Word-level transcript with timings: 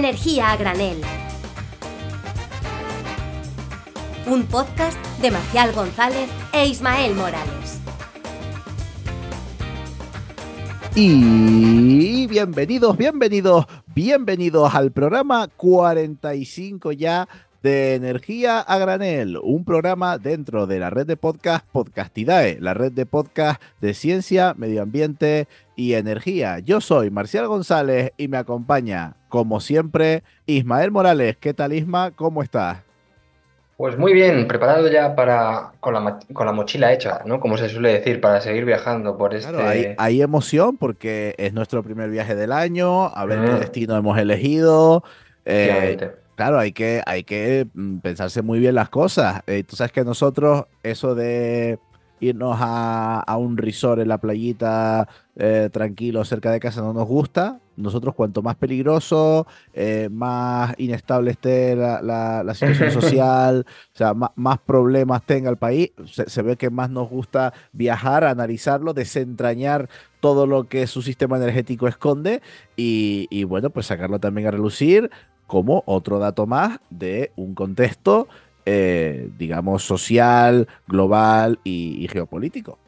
Energía 0.00 0.52
a 0.52 0.56
granel. 0.56 0.98
Un 4.26 4.44
podcast 4.44 4.98
de 5.20 5.30
Marcial 5.30 5.74
González 5.74 6.30
e 6.54 6.68
Ismael 6.68 7.14
Morales. 7.14 7.78
Y 10.94 12.26
bienvenidos, 12.28 12.96
bienvenidos, 12.96 13.66
bienvenidos 13.94 14.74
al 14.74 14.90
programa 14.90 15.48
45 15.48 16.92
ya 16.92 17.28
de 17.62 17.94
Energía 17.94 18.60
a 18.60 18.78
Granel, 18.78 19.38
un 19.42 19.64
programa 19.64 20.16
dentro 20.18 20.66
de 20.66 20.78
la 20.78 20.88
red 20.88 21.06
de 21.06 21.16
podcast 21.16 21.66
Podcastidae, 21.70 22.58
la 22.60 22.72
red 22.72 22.92
de 22.92 23.04
podcast 23.04 23.60
de 23.80 23.92
ciencia, 23.92 24.54
medio 24.56 24.82
ambiente 24.82 25.46
y 25.76 25.94
energía. 25.94 26.58
Yo 26.60 26.80
soy 26.80 27.10
Marcial 27.10 27.48
González 27.48 28.12
y 28.16 28.28
me 28.28 28.38
acompaña, 28.38 29.16
como 29.28 29.60
siempre, 29.60 30.22
Ismael 30.46 30.90
Morales. 30.90 31.36
¿Qué 31.36 31.52
tal, 31.52 31.74
Isma? 31.74 32.12
¿Cómo 32.12 32.42
estás? 32.42 32.78
Pues 33.76 33.96
muy 33.96 34.12
bien, 34.12 34.46
preparado 34.46 34.90
ya 34.90 35.14
para 35.14 35.72
con 35.80 35.94
la, 35.94 36.18
con 36.32 36.46
la 36.46 36.52
mochila 36.52 36.92
hecha, 36.92 37.22
¿no? 37.24 37.40
Como 37.40 37.56
se 37.56 37.68
suele 37.70 37.94
decir, 37.94 38.20
para 38.20 38.40
seguir 38.40 38.66
viajando 38.66 39.16
por 39.16 39.34
este. 39.34 39.50
Claro, 39.50 39.66
hay, 39.66 39.94
hay 39.96 40.20
emoción 40.20 40.76
porque 40.76 41.34
es 41.38 41.54
nuestro 41.54 41.82
primer 41.82 42.10
viaje 42.10 42.34
del 42.34 42.52
año, 42.52 43.06
a 43.06 43.24
ver 43.24 43.42
qué 43.42 43.52
destino 43.52 43.96
hemos 43.96 44.18
elegido. 44.18 45.02
Eh, 45.46 45.96
claro, 46.40 46.58
hay 46.58 46.72
que, 46.72 47.02
hay 47.04 47.22
que 47.22 47.68
mm, 47.74 47.98
pensarse 47.98 48.40
muy 48.40 48.60
bien 48.60 48.74
las 48.74 48.88
cosas. 48.88 49.42
Eh, 49.46 49.62
tú 49.62 49.76
sabes 49.76 49.92
que 49.92 50.04
nosotros, 50.04 50.64
eso 50.82 51.14
de 51.14 51.78
irnos 52.18 52.56
a, 52.58 53.20
a 53.20 53.36
un 53.36 53.58
resort 53.58 54.00
en 54.00 54.08
la 54.08 54.18
playita 54.18 55.06
eh, 55.36 55.68
tranquilo 55.70 56.24
cerca 56.24 56.50
de 56.50 56.58
casa 56.58 56.80
no 56.80 56.94
nos 56.94 57.06
gusta. 57.06 57.60
Nosotros 57.76 58.14
cuanto 58.14 58.40
más 58.40 58.56
peligroso, 58.56 59.46
eh, 59.74 60.08
más 60.10 60.74
inestable 60.78 61.32
esté 61.32 61.76
la, 61.76 62.00
la, 62.00 62.42
la 62.42 62.54
situación 62.54 62.90
social, 63.02 63.66
o 63.68 63.96
sea, 63.96 64.14
más, 64.14 64.30
más, 64.34 64.58
problemas 64.60 65.24
tenga 65.26 65.50
el 65.50 65.58
país, 65.58 65.92
se, 66.06 66.28
se, 66.28 66.40
ve 66.40 66.56
que 66.56 66.70
más 66.70 66.88
nos 66.88 67.10
gusta 67.10 67.52
viajar, 67.72 68.24
analizarlo, 68.24 68.94
desentrañar 68.94 69.90
todo 70.20 70.46
lo 70.46 70.64
que 70.64 70.86
su 70.86 71.02
sistema 71.02 71.36
energético 71.36 71.86
esconde 71.86 72.42
y, 72.76 73.26
y 73.30 73.44
bueno, 73.44 73.70
pues 73.70 73.86
sacarlo 73.86 74.18
también 74.20 74.48
a 74.48 74.50
relucir 74.50 75.10
como 75.50 75.82
otro 75.86 76.20
dato 76.20 76.46
más 76.46 76.78
de 76.90 77.32
un 77.34 77.56
contexto 77.56 78.28
eh, 78.66 79.30
digamos, 79.36 79.82
social, 79.82 80.68
global 80.86 81.58
y, 81.64 82.04
y, 82.04 82.06
geopolítico. 82.06 82.78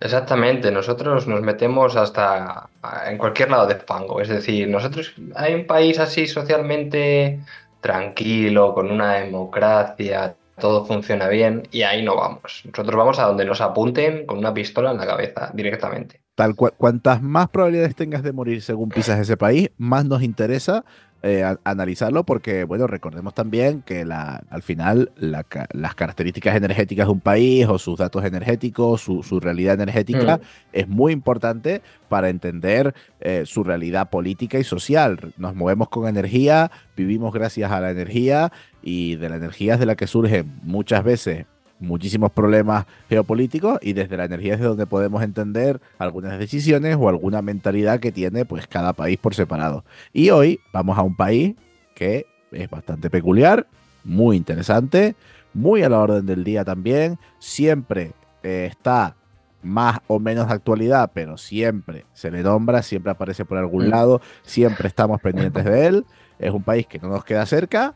Exactamente, 0.00 0.72
nosotros 0.72 1.28
nos 1.28 1.40
metemos 1.40 1.94
hasta 1.94 2.68
en 3.06 3.16
cualquier 3.16 3.50
lado 3.50 3.68
de 3.68 3.76
fango, 3.76 4.20
es 4.20 4.28
decir, 4.28 4.66
nosotros 4.66 5.14
hay 5.36 5.54
un 5.54 5.66
país 5.66 6.00
así 6.00 6.26
socialmente 6.26 7.38
tranquilo, 7.80 8.74
con 8.74 8.90
una 8.90 9.14
democracia, 9.14 10.34
todo 10.58 10.84
funciona 10.84 11.28
bien 11.28 11.62
y 11.70 11.82
ahí 11.82 12.02
no 12.02 12.16
vamos. 12.16 12.62
Nosotros 12.64 12.96
vamos 12.96 13.18
a 13.18 13.26
donde 13.26 13.44
nos 13.44 13.60
apunten 13.60 14.26
con 14.26 14.38
una 14.38 14.52
pistola 14.52 14.90
en 14.90 14.96
la 14.96 15.06
cabeza 15.06 15.50
directamente. 15.54 16.20
Tal 16.34 16.54
cual, 16.54 16.72
cuantas 16.76 17.20
más 17.22 17.48
probabilidades 17.48 17.96
tengas 17.96 18.22
de 18.22 18.32
morir 18.32 18.62
según 18.62 18.88
pisas 18.88 19.18
ese 19.18 19.36
país, 19.36 19.70
más 19.76 20.04
nos 20.04 20.22
interesa 20.22 20.84
eh, 21.22 21.42
a, 21.42 21.58
analizarlo 21.64 22.24
porque, 22.24 22.62
bueno, 22.62 22.86
recordemos 22.86 23.34
también 23.34 23.82
que 23.82 24.04
la, 24.04 24.42
al 24.50 24.62
final 24.62 25.10
la, 25.16 25.44
las 25.72 25.94
características 25.96 26.54
energéticas 26.54 27.06
de 27.08 27.12
un 27.12 27.20
país 27.20 27.66
o 27.66 27.78
sus 27.78 27.98
datos 27.98 28.24
energéticos, 28.24 29.00
su, 29.00 29.24
su 29.24 29.40
realidad 29.40 29.80
energética, 29.80 30.36
mm. 30.36 30.40
es 30.72 30.88
muy 30.88 31.12
importante 31.12 31.82
para 32.08 32.28
entender 32.28 32.94
eh, 33.20 33.42
su 33.46 33.64
realidad 33.64 34.10
política 34.10 34.58
y 34.58 34.64
social. 34.64 35.18
Nos 35.36 35.56
movemos 35.56 35.88
con 35.88 36.06
energía, 36.06 36.70
vivimos 36.96 37.32
gracias 37.32 37.72
a 37.72 37.80
la 37.80 37.90
energía 37.90 38.52
y 38.80 39.16
de 39.16 39.28
la 39.28 39.36
energía 39.36 39.74
es 39.74 39.80
de 39.80 39.86
la 39.86 39.96
que 39.96 40.06
surgen 40.06 40.60
muchas 40.62 41.02
veces 41.02 41.46
muchísimos 41.80 42.32
problemas 42.32 42.86
geopolíticos 43.08 43.78
y 43.82 43.92
desde 43.92 44.16
la 44.16 44.24
energía 44.24 44.54
es 44.54 44.60
de 44.60 44.66
donde 44.66 44.86
podemos 44.86 45.22
entender 45.22 45.80
algunas 45.98 46.38
decisiones 46.38 46.96
o 46.98 47.08
alguna 47.08 47.40
mentalidad 47.42 48.00
que 48.00 48.12
tiene 48.12 48.44
pues 48.44 48.66
cada 48.66 48.92
país 48.92 49.18
por 49.18 49.34
separado. 49.34 49.84
Y 50.12 50.30
hoy 50.30 50.58
vamos 50.72 50.98
a 50.98 51.02
un 51.02 51.14
país 51.16 51.54
que 51.94 52.26
es 52.52 52.68
bastante 52.70 53.10
peculiar, 53.10 53.66
muy 54.04 54.36
interesante, 54.36 55.14
muy 55.54 55.82
a 55.82 55.88
la 55.88 55.98
orden 56.00 56.26
del 56.26 56.44
día 56.44 56.64
también, 56.64 57.18
siempre 57.38 58.12
eh, 58.42 58.68
está 58.70 59.16
más 59.62 59.98
o 60.06 60.20
menos 60.20 60.46
de 60.48 60.54
actualidad, 60.54 61.10
pero 61.12 61.36
siempre 61.36 62.06
se 62.12 62.30
le 62.30 62.42
nombra, 62.42 62.82
siempre 62.82 63.10
aparece 63.10 63.44
por 63.44 63.58
algún 63.58 63.86
Mm. 63.86 63.90
lado, 63.90 64.20
siempre 64.42 64.86
estamos 64.88 65.20
pendientes 65.20 65.64
de 65.64 65.86
él. 65.86 66.06
Es 66.38 66.52
un 66.52 66.62
país 66.62 66.86
que 66.86 67.00
no 67.00 67.08
nos 67.08 67.24
queda 67.24 67.44
cerca 67.46 67.94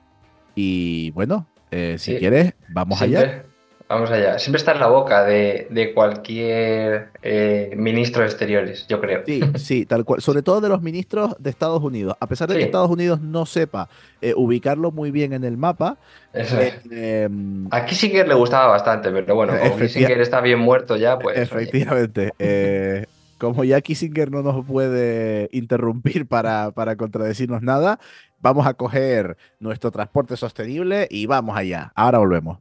y 0.56 1.10
bueno, 1.12 1.46
eh, 1.70 1.96
si 1.98 2.12
Sí. 2.14 2.18
quieres, 2.18 2.54
vamos 2.68 3.00
allá. 3.00 3.44
Vamos 3.92 4.10
allá. 4.10 4.38
Siempre 4.38 4.56
está 4.58 4.72
en 4.72 4.80
la 4.80 4.86
boca 4.86 5.22
de, 5.22 5.66
de 5.68 5.92
cualquier 5.92 7.10
eh, 7.22 7.74
ministro 7.76 8.22
de 8.22 8.28
exteriores, 8.28 8.86
yo 8.88 8.98
creo. 9.02 9.22
Sí, 9.26 9.42
sí, 9.56 9.84
tal 9.84 10.06
cual. 10.06 10.22
Sobre 10.22 10.40
todo 10.40 10.62
de 10.62 10.70
los 10.70 10.80
ministros 10.80 11.36
de 11.38 11.50
Estados 11.50 11.82
Unidos. 11.82 12.16
A 12.18 12.26
pesar 12.26 12.48
de 12.48 12.56
que. 12.56 12.62
Estados 12.62 12.88
Unidos 12.88 13.20
no 13.20 13.44
sepa 13.44 13.90
eh, 14.22 14.32
ubicarlo 14.34 14.92
muy 14.92 15.10
bien 15.10 15.34
en 15.34 15.44
el 15.44 15.58
mapa, 15.58 15.98
Eso 16.32 16.58
eh, 16.58 16.68
es. 16.86 16.90
em, 16.90 17.68
A 17.70 17.84
Kissinger 17.84 18.26
le 18.26 18.32
gustaba 18.32 18.68
bastante, 18.68 19.10
pero 19.10 19.34
bueno, 19.34 19.52
como 19.60 19.76
Kissinger 19.76 20.22
está 20.22 20.40
bien 20.40 20.58
muerto 20.58 20.96
ya, 20.96 21.18
pues. 21.18 21.36
efectivamente, 21.36 22.32
eh, 22.38 23.04
como 23.36 23.62
ya 23.62 23.82
Kissinger 23.82 24.30
no 24.30 24.42
nos 24.42 24.64
puede 24.64 25.50
interrumpir 25.52 26.26
para, 26.26 26.70
para 26.70 26.96
contradecirnos 26.96 27.60
nada, 27.60 27.98
vamos 28.40 28.66
a 28.66 28.72
coger 28.72 29.36
nuestro 29.60 29.90
transporte 29.90 30.34
sostenible 30.38 31.08
y 31.10 31.26
vamos 31.26 31.54
allá. 31.58 31.92
Ahora 31.94 32.16
volvemos. 32.16 32.56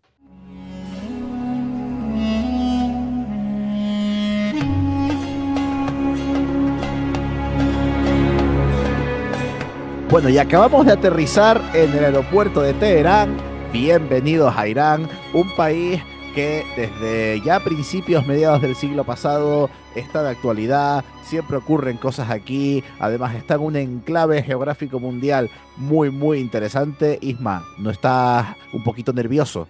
Bueno, 10.12 10.28
y 10.28 10.38
acabamos 10.38 10.86
de 10.86 10.92
aterrizar 10.92 11.62
en 11.74 11.94
el 11.94 12.04
aeropuerto 12.04 12.62
de 12.62 12.74
Teherán. 12.74 13.38
Bienvenidos 13.72 14.54
a 14.58 14.68
Irán, 14.68 15.08
un 15.32 15.56
país 15.56 16.04
que 16.36 16.66
desde 16.76 17.40
ya 17.46 17.62
principios, 17.62 18.28
mediados 18.28 18.62
del 18.62 18.76
siglo 18.76 19.06
pasado, 19.06 19.70
está 19.96 20.22
de 20.22 20.32
actualidad, 20.32 21.06
siempre 21.24 21.56
ocurren 21.56 21.96
cosas 21.96 22.30
aquí, 22.30 22.84
además 23.00 23.36
está 23.36 23.54
en 23.54 23.62
un 23.62 23.78
enclave 23.78 24.44
geográfico 24.44 25.00
mundial 25.00 25.50
muy, 25.78 26.10
muy 26.10 26.40
interesante. 26.40 27.18
Isma, 27.22 27.64
¿no 27.78 27.90
estás 27.90 28.48
un 28.74 28.84
poquito 28.84 29.14
nervioso? 29.14 29.70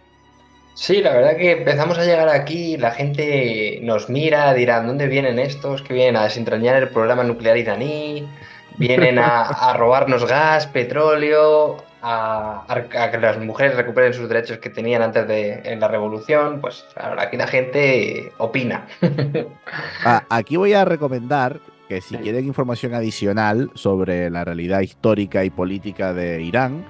Sí, 0.73 1.03
la 1.03 1.13
verdad 1.13 1.37
que 1.37 1.51
empezamos 1.51 1.99
a 1.99 2.03
llegar 2.03 2.29
aquí, 2.29 2.77
la 2.77 2.89
gente 2.89 3.79
nos 3.83 4.09
mira, 4.09 4.51
dirán, 4.55 4.87
¿dónde 4.87 5.05
vienen 5.05 5.37
estos? 5.37 5.83
Que 5.83 5.93
vienen 5.93 6.15
a 6.15 6.23
desentrañar 6.23 6.77
el 6.77 6.89
programa 6.89 7.23
nuclear 7.23 7.57
iraní, 7.57 8.27
vienen 8.77 9.19
a, 9.19 9.41
a 9.43 9.77
robarnos 9.77 10.25
gas, 10.27 10.67
petróleo, 10.67 11.77
a, 12.01 12.65
que 13.11 13.17
las 13.19 13.37
mujeres 13.39 13.75
recuperen 13.75 14.13
sus 14.13 14.27
derechos 14.27 14.57
que 14.57 14.69
tenían 14.69 15.01
antes 15.01 15.27
de 15.27 15.61
en 15.65 15.79
la 15.79 15.87
revolución. 15.87 16.59
Pues 16.61 16.85
ahora 16.95 17.23
aquí 17.23 17.37
la 17.37 17.47
gente 17.47 18.31
opina. 18.37 18.87
Ah, 20.03 20.23
aquí 20.29 20.57
voy 20.57 20.73
a 20.73 20.83
recomendar 20.85 21.59
que 21.87 22.01
si 22.01 22.15
Sí. 22.15 22.21
quieren 22.23 22.45
información 22.45 22.93
adicional 22.93 23.69
sobre 23.75 24.29
la 24.29 24.43
realidad 24.43 24.79
histórica 24.81 25.43
y 25.43 25.49
política 25.49 26.13
de 26.13 26.41
Irán, 26.41 26.83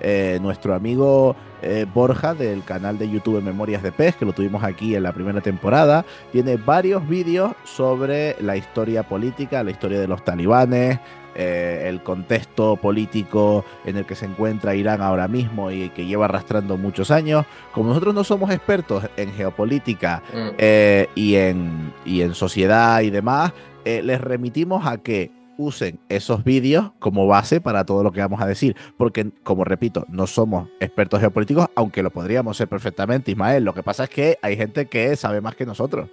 eh, 0.00 0.38
nuestro 0.42 0.74
amigo 0.74 1.34
eh, 1.62 1.86
Borja 1.92 2.34
del 2.34 2.62
canal 2.64 2.98
de 2.98 3.08
YouTube 3.10 3.42
Memorias 3.42 3.82
de 3.82 3.90
Pez, 3.90 4.14
que 4.16 4.24
lo 4.24 4.32
tuvimos 4.32 4.62
aquí 4.62 4.94
en 4.94 5.02
la 5.02 5.12
primera 5.12 5.40
temporada, 5.40 6.04
tiene 6.30 6.56
varios 6.56 7.08
vídeos 7.08 7.52
sobre 7.64 8.36
la 8.40 8.56
historia 8.56 9.02
política, 9.02 9.64
la 9.64 9.70
historia 9.72 9.98
de 9.98 10.06
los 10.06 10.22
talibanes, 10.24 10.98
eh, 11.38 11.84
el 11.86 12.02
contexto 12.02 12.76
político 12.76 13.64
en 13.86 13.96
el 13.96 14.04
que 14.04 14.14
se 14.16 14.26
encuentra 14.26 14.74
Irán 14.74 15.00
ahora 15.00 15.28
mismo 15.28 15.70
y 15.70 15.88
que 15.90 16.04
lleva 16.04 16.24
arrastrando 16.26 16.76
muchos 16.76 17.10
años. 17.10 17.46
Como 17.72 17.88
nosotros 17.90 18.14
no 18.14 18.24
somos 18.24 18.50
expertos 18.50 19.04
en 19.16 19.32
geopolítica 19.32 20.22
Mm. 20.34 20.48
eh, 20.58 21.08
y, 21.14 21.36
en, 21.36 21.92
y 22.04 22.22
en 22.22 22.34
sociedad 22.34 23.00
y 23.02 23.10
demás, 23.10 23.52
eh, 23.84 24.02
les 24.02 24.20
remitimos 24.20 24.86
a 24.86 24.98
que 24.98 25.30
usen 25.56 25.98
esos 26.08 26.44
vídeos 26.44 26.92
como 26.98 27.26
base 27.26 27.60
para 27.60 27.84
todo 27.84 28.02
lo 28.02 28.12
que 28.12 28.20
vamos 28.20 28.40
a 28.40 28.46
decir. 28.46 28.76
Porque, 28.96 29.30
como 29.42 29.64
repito, 29.64 30.04
no 30.08 30.26
somos 30.26 30.68
expertos 30.80 31.20
geopolíticos, 31.20 31.66
aunque 31.74 32.02
lo 32.02 32.10
podríamos 32.10 32.56
ser 32.56 32.68
perfectamente, 32.68 33.30
Ismael. 33.32 33.64
Lo 33.64 33.74
que 33.74 33.82
pasa 33.82 34.04
es 34.04 34.10
que 34.10 34.38
hay 34.42 34.56
gente 34.56 34.86
que 34.86 35.14
sabe 35.16 35.40
más 35.40 35.54
que 35.56 35.66
nosotros. 35.66 36.08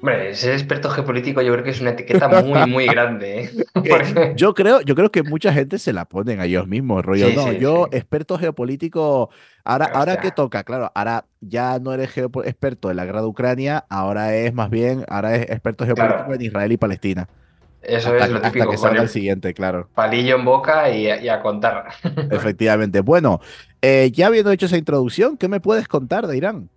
Hombre, 0.00 0.32
ser 0.34 0.52
experto 0.52 0.90
geopolítico 0.90 1.42
yo 1.42 1.52
creo 1.52 1.64
que 1.64 1.70
es 1.70 1.80
una 1.80 1.90
etiqueta 1.90 2.28
muy, 2.28 2.70
muy 2.70 2.86
grande. 2.94 3.42
¿eh? 3.44 3.50
Porque- 3.74 4.32
Yo 4.36 4.54
creo, 4.54 4.80
yo 4.82 4.94
creo 4.94 5.10
que 5.10 5.24
mucha 5.24 5.52
gente 5.52 5.78
se 5.78 5.92
la 5.92 6.04
ponen 6.04 6.38
a 6.40 6.44
ellos 6.44 6.68
mismos, 6.68 7.04
rollo. 7.04 7.28
Sí, 7.28 7.34
no, 7.36 7.48
sí, 7.48 7.58
yo, 7.58 7.88
sí. 7.90 7.96
experto 7.96 8.38
geopolítico, 8.38 9.30
ahora, 9.64 9.86
ahora 9.86 10.20
que 10.20 10.30
toca, 10.30 10.62
claro, 10.62 10.92
ahora 10.94 11.24
ya 11.40 11.80
no 11.80 11.92
eres 11.92 12.16
experto 12.16 12.90
en 12.90 12.96
la 12.96 13.04
guerra 13.06 13.22
de 13.22 13.26
Ucrania, 13.26 13.84
ahora 13.88 14.36
es 14.36 14.54
más 14.54 14.70
bien, 14.70 15.04
ahora 15.08 15.34
es 15.34 15.50
experto 15.50 15.84
geopolítico 15.84 16.18
Claro. 16.18 16.34
en 16.34 16.42
Israel 16.42 16.72
y 16.72 16.76
Palestina. 16.76 17.28
Eso 17.82 18.14
es 18.14 18.30
lo 18.30 18.40
típico. 18.40 18.64
Hasta 18.64 18.70
que 18.70 18.76
salga 18.76 19.02
el, 19.02 19.08
siguiente, 19.08 19.54
claro. 19.54 19.88
Palillo 19.94 20.36
en 20.36 20.44
boca 20.44 20.90
y, 20.90 21.08
a 21.28 21.40
contar. 21.40 21.86
Efectivamente. 22.30 23.00
Bueno, 23.00 23.40
eh, 23.80 24.10
ya 24.12 24.26
habiendo 24.26 24.50
hecho 24.50 24.66
esa 24.66 24.76
introducción, 24.76 25.36
¿qué 25.36 25.48
me 25.48 25.60
puedes 25.60 25.86
contar 25.88 26.26
de 26.26 26.36
Irán? 26.36 26.70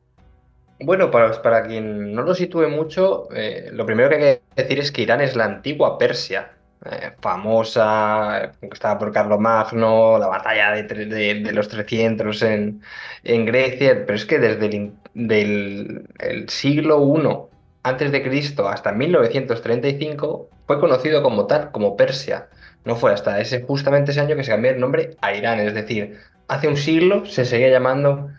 Bueno, 0.84 1.12
para, 1.12 1.42
para 1.42 1.68
quien 1.68 2.14
no 2.14 2.24
lo 2.24 2.34
sitúe 2.34 2.68
mucho, 2.70 3.28
eh, 3.34 3.70
lo 3.72 3.86
primero 3.86 4.10
que 4.10 4.16
hay 4.16 4.22
que 4.56 4.64
decir 4.64 4.80
es 4.80 4.92
que 4.92 5.04
Irán 5.04 5.22
es 5.22 5.36
la 5.36 5.46
antigua 5.46 5.98
Persia, 5.98 6.52
eh, 6.86 7.12
famosa, 7.22 8.54
conquistada 8.60 8.98
por 8.98 9.12
Carlomagno, 9.12 10.18
la 10.18 10.28
batalla 10.28 10.72
de, 10.72 11.52
los 11.54 11.68
300 11.68 12.42
en, 12.44 12.82
en, 13.24 13.46
Grecia, 13.46 14.04
pero 14.06 14.16
es 14.16 14.26
que 14.26 14.40
desde 14.40 14.66
el, 14.66 14.94
del, 15.14 16.08
el 16.20 16.50
siglo 16.50 17.00
I 17.16 17.52
antes 17.84 18.12
de 18.12 18.24
Cristo 18.24 18.68
hasta 18.68 18.92
1935 18.92 20.50
fue 20.66 20.80
conocido 20.80 21.22
como 21.22 21.46
tal, 21.48 21.72
como 21.72 21.96
Persia. 21.96 22.48
No 22.86 22.96
fue 22.96 23.14
hasta 23.14 23.40
ese, 23.40 23.62
justamente 23.62 24.12
ese 24.12 24.22
año 24.22 24.36
que 24.36 24.44
se 24.44 24.52
cambió 24.52 24.72
el 24.72 24.80
nombre 24.80 25.16
a 25.22 25.36
Irán, 25.36 25.60
es 25.60 25.76
decir, 25.76 26.18
hace 26.48 26.68
un 26.68 26.78
siglo 26.78 27.26
se 27.26 27.46
seguía 27.46 27.70
llamando 27.70 28.30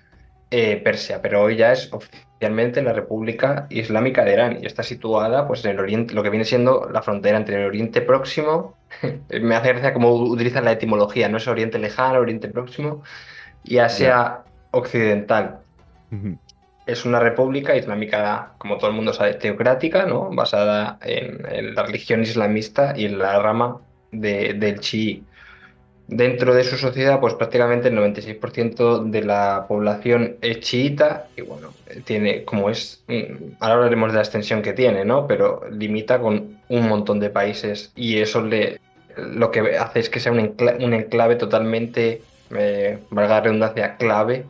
eh, 0.55 0.77
Persia, 0.85 1.23
pero 1.23 1.41
hoy 1.41 1.57
ya 1.57 1.73
es 1.73 1.91
oficialmente 1.95 2.83
la 2.83 2.93
República 2.93 3.67
Islámica 3.71 4.23
de 4.23 4.35
Irán 4.35 4.59
y 4.61 4.67
está 4.67 4.83
situada 4.83 5.49
pues, 5.49 5.65
en 5.65 5.71
el 5.71 5.81
oriente, 5.81 6.13
lo 6.13 6.23
que 6.23 6.29
viene 6.29 6.45
siendo 6.45 6.91
la 6.93 7.01
frontera 7.01 7.39
entre 7.39 7.57
el 7.57 7.69
Oriente 7.69 8.03
Próximo, 8.03 8.77
me 9.41 9.55
hace 9.55 9.69
gracia 9.69 9.95
cómo 9.95 10.15
utilizan 10.15 10.67
la 10.67 10.73
etimología, 10.73 11.31
no 11.31 11.39
es 11.39 11.49
Oriente 11.49 11.79
Lejano, 11.79 12.19
Oriente 12.19 12.49
Próximo, 12.49 13.03
y 13.65 13.79
Asia 13.79 14.41
Occidental. 14.73 15.61
Es 16.85 17.07
una 17.07 17.19
república 17.19 17.75
islámica, 17.75 18.53
como 18.59 18.77
todo 18.77 18.91
el 18.91 18.97
mundo 18.97 19.15
sabe, 19.15 19.33
teocrática, 19.33 20.05
¿no? 20.05 20.29
basada 20.35 20.99
en, 21.01 21.75
la 21.75 21.85
religión 21.85 22.21
islamista 22.21 22.93
y 22.95 23.07
en 23.07 23.19
la 23.19 23.39
rama 23.41 23.79
del 24.11 24.81
chií. 24.81 25.25
Dentro 26.15 26.55
de 26.55 26.63
su 26.63 26.77
sociedad, 26.77 27.21
pues 27.21 27.33
prácticamente 27.35 27.89
el 27.89 27.97
96% 27.97 29.05
de 29.05 29.23
la 29.23 29.65
población 29.67 30.37
es 30.43 30.61
chiita 30.61 31.29
y 31.37 31.41
bueno, 31.41 31.73
tiene, 32.05 32.45
como 32.45 32.69
es, 32.69 33.03
mm, 33.09 33.55
ahora 33.61 33.77
hablaremos 33.77 34.11
de 34.11 34.17
la 34.17 34.23
extensión 34.23 34.61
que 34.61 34.75
tiene, 34.75 35.07
¿no? 35.07 35.27
Pero 35.27 35.63
limita 35.71 36.21
con 36.21 36.59
un 36.69 36.89
montón 36.89 37.19
de 37.19 37.31
países 37.31 37.93
y 37.97 38.19
eso 38.19 38.43
le, 38.43 38.79
lo 39.17 39.51
que 39.51 39.79
hace 39.79 40.01
es 40.01 40.11
que 40.11 40.21
sea 40.21 40.33
un 40.33 40.41
enclave, 40.41 41.37
totalmente, 41.37 42.21
eh, 42.51 42.99
valga 43.09 43.37
la 43.37 43.41
redundancia, 43.41 43.97
clave 43.97 44.45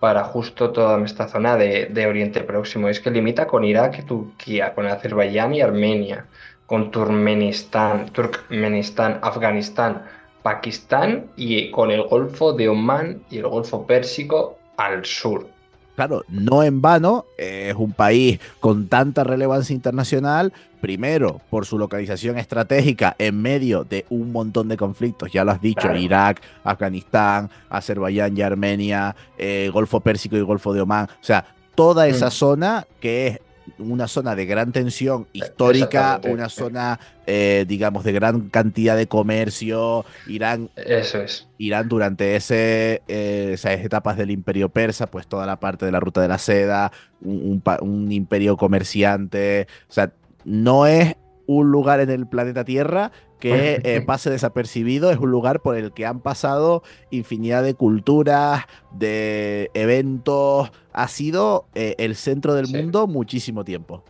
para 0.00 0.24
justo 0.24 0.70
toda 0.72 1.02
esta 1.04 1.28
zona 1.28 1.56
de, 1.56 1.86
de 1.86 2.06
Oriente 2.06 2.40
Próximo. 2.40 2.88
Es 2.88 2.98
que 2.98 3.12
limita 3.12 3.46
con 3.46 3.62
Irak 3.62 4.00
y 4.00 4.02
Turquía, 4.02 4.74
con 4.74 4.86
Azerbaiyán 4.86 5.54
y 5.54 5.60
Armenia, 5.60 6.26
con 6.66 6.90
Turkmenistán, 6.90 8.10
Turkmenistán, 8.10 9.20
Afganistán 9.22 10.02
Pakistán 10.46 11.26
y 11.36 11.72
con 11.72 11.90
el 11.90 12.02
Golfo 12.04 12.52
de 12.52 12.68
Omán 12.68 13.20
y 13.32 13.38
el 13.38 13.48
Golfo 13.48 13.84
Pérsico 13.84 14.56
al 14.76 15.04
sur. 15.04 15.48
Claro, 15.96 16.22
no 16.28 16.62
en 16.62 16.80
vano, 16.80 17.24
es 17.36 17.74
un 17.74 17.92
país 17.92 18.38
con 18.60 18.86
tanta 18.86 19.24
relevancia 19.24 19.74
internacional, 19.74 20.52
primero 20.80 21.40
por 21.50 21.66
su 21.66 21.78
localización 21.78 22.38
estratégica 22.38 23.16
en 23.18 23.42
medio 23.42 23.82
de 23.82 24.06
un 24.08 24.30
montón 24.30 24.68
de 24.68 24.76
conflictos, 24.76 25.32
ya 25.32 25.44
lo 25.44 25.50
has 25.50 25.60
dicho, 25.60 25.92
Irak, 25.92 26.40
Afganistán, 26.62 27.50
Azerbaiyán 27.68 28.38
y 28.38 28.42
Armenia, 28.42 29.16
eh, 29.38 29.68
Golfo 29.72 29.98
Pérsico 29.98 30.36
y 30.36 30.42
Golfo 30.42 30.72
de 30.72 30.82
Omán, 30.82 31.06
o 31.06 31.24
sea, 31.24 31.44
toda 31.74 32.06
esa 32.06 32.28
mm. 32.28 32.30
zona 32.30 32.86
que 33.00 33.26
es 33.26 33.40
una 33.78 34.08
zona 34.08 34.34
de 34.34 34.46
gran 34.46 34.72
tensión 34.72 35.26
histórica, 35.32 36.20
una 36.24 36.48
zona, 36.48 36.98
eh, 37.26 37.64
digamos, 37.68 38.04
de 38.04 38.12
gran 38.12 38.48
cantidad 38.48 38.96
de 38.96 39.06
comercio. 39.06 40.04
Irán, 40.26 40.70
Eso 40.76 41.20
es. 41.20 41.48
Irán 41.58 41.88
durante 41.88 42.36
ese, 42.36 43.02
eh, 43.08 43.50
esas 43.54 43.80
etapas 43.80 44.16
del 44.16 44.30
imperio 44.30 44.68
persa, 44.68 45.10
pues 45.10 45.26
toda 45.26 45.46
la 45.46 45.60
parte 45.60 45.84
de 45.84 45.92
la 45.92 46.00
ruta 46.00 46.20
de 46.20 46.28
la 46.28 46.38
seda, 46.38 46.92
un 47.20 48.12
imperio 48.12 48.56
comerciante. 48.56 49.66
O 49.88 49.92
sea, 49.92 50.12
no 50.44 50.86
es 50.86 51.16
un 51.46 51.70
lugar 51.70 52.00
en 52.00 52.10
el 52.10 52.26
planeta 52.26 52.64
Tierra 52.64 53.12
que 53.38 53.80
eh, 53.84 54.00
pase 54.00 54.30
desapercibido, 54.30 55.10
es 55.10 55.18
un 55.18 55.30
lugar 55.30 55.60
por 55.60 55.76
el 55.76 55.92
que 55.92 56.06
han 56.06 56.20
pasado 56.20 56.82
infinidad 57.10 57.62
de 57.62 57.74
culturas, 57.74 58.64
de 58.92 59.70
eventos, 59.74 60.70
ha 60.92 61.08
sido 61.08 61.66
eh, 61.74 61.94
el 61.98 62.16
centro 62.16 62.54
del 62.54 62.68
mundo 62.68 63.06
muchísimo 63.06 63.64
tiempo. 63.64 64.02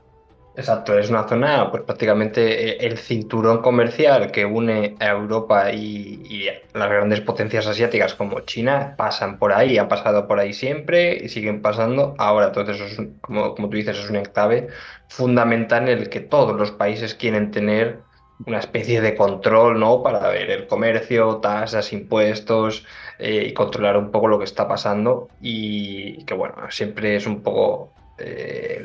Exacto, 0.57 0.99
es 0.99 1.11
una 1.11 1.29
zona, 1.29 1.71
pues 1.71 1.83
prácticamente 1.83 2.71
eh, 2.71 2.87
el 2.87 2.97
cinturón 2.97 3.61
comercial 3.61 4.31
que 4.33 4.47
une 4.47 4.97
a 5.01 5.09
Europa 5.11 5.71
y, 5.71 6.49
las 6.73 6.89
grandes 6.89 7.21
potencias 7.21 7.67
asiáticas 7.67 8.15
como 8.15 8.41
China 8.41 8.95
pasan 8.97 9.39
por 9.39 9.53
ahí, 9.53 9.77
han 9.77 9.89
pasado 9.89 10.27
por 10.27 10.39
ahí 10.39 10.55
siempre 10.55 11.15
y 11.23 11.29
siguen 11.29 11.61
pasando 11.61 12.15
ahora. 12.19 12.47
Entonces, 12.47 12.81
es, 12.81 13.01
como, 13.21 13.55
como 13.55 13.69
tú 13.69 13.77
dices, 13.77 13.99
es 13.99 14.09
un 14.09 14.17
enclave 14.17 14.69
fundamental 15.09 15.89
en 15.89 15.99
el 15.99 16.09
que 16.09 16.21
todos 16.21 16.57
los 16.57 16.71
países 16.71 17.15
quieren 17.15 17.51
tener 17.51 18.01
una 18.47 18.59
especie 18.59 19.01
de 19.03 19.15
control, 19.15 19.79
¿no? 19.79 20.03
Para 20.03 20.29
ver 20.29 20.51
el 20.51 20.67
comercio, 20.67 21.37
tasas, 21.39 21.93
impuestos 21.93 22.85
eh, 23.19 23.47
y 23.49 23.53
controlar 23.55 23.97
un 23.99 24.11
poco 24.11 24.29
lo 24.29 24.39
que 24.39 24.45
está 24.45 24.69
pasando 24.69 25.29
y 25.41 26.25
que, 26.25 26.35
bueno, 26.35 26.55
siempre 26.71 27.17
es 27.17 27.27
un 27.27 27.43
poco 27.43 27.96
eh, 28.19 28.83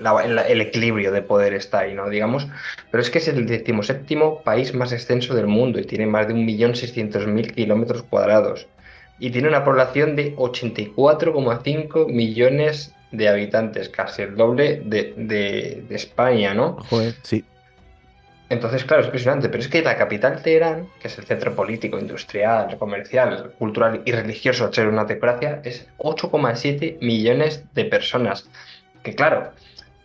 el 0.47 0.61
equilibrio 0.61 1.11
de 1.11 1.21
poder 1.21 1.53
está 1.53 1.79
ahí, 1.79 1.93
¿no? 1.93 2.09
Digamos, 2.09 2.47
pero 2.89 3.01
es 3.01 3.09
que 3.09 3.19
es 3.19 3.27
el 3.27 3.45
decimoséptimo 3.45 4.41
país 4.43 4.73
más 4.73 4.91
extenso 4.91 5.33
del 5.33 5.47
mundo 5.47 5.79
y 5.79 5.85
tiene 5.85 6.05
más 6.05 6.27
de 6.27 6.33
1.600.000 6.33 7.53
kilómetros 7.53 8.03
cuadrados 8.03 8.67
y 9.19 9.29
tiene 9.29 9.47
una 9.47 9.63
población 9.63 10.15
de 10.15 10.35
84,5 10.35 12.07
millones 12.07 12.93
de 13.11 13.29
habitantes, 13.29 13.89
casi 13.89 14.23
el 14.23 14.35
doble 14.35 14.81
de, 14.85 15.13
de, 15.15 15.83
de 15.87 15.95
España, 15.95 16.53
¿no? 16.53 16.77
Joder, 16.89 17.13
sí. 17.21 17.45
Entonces, 18.51 18.83
claro, 18.83 19.01
es 19.01 19.05
impresionante, 19.05 19.47
pero 19.47 19.63
es 19.63 19.69
que 19.69 19.81
la 19.81 19.95
capital 19.95 20.41
Teherán, 20.41 20.89
que 20.99 21.07
es 21.07 21.17
el 21.17 21.23
centro 21.23 21.55
político, 21.55 21.97
industrial, 21.97 22.77
comercial, 22.77 23.53
cultural 23.57 24.01
y 24.03 24.11
religioso 24.11 24.67
de 24.67 24.73
ser 24.73 24.89
una 24.89 25.05
teocracia, 25.05 25.61
es 25.63 25.87
8,7 25.99 26.97
millones 26.99 27.63
de 27.73 27.85
personas. 27.85 28.49
Que 29.03 29.15
claro, 29.15 29.51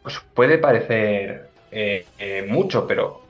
pues 0.03 0.21
puede 0.35 0.59
parecer 0.59 1.49
eh, 1.71 2.07
eh, 2.19 2.47
mucho, 2.49 2.87
pero 2.87 3.23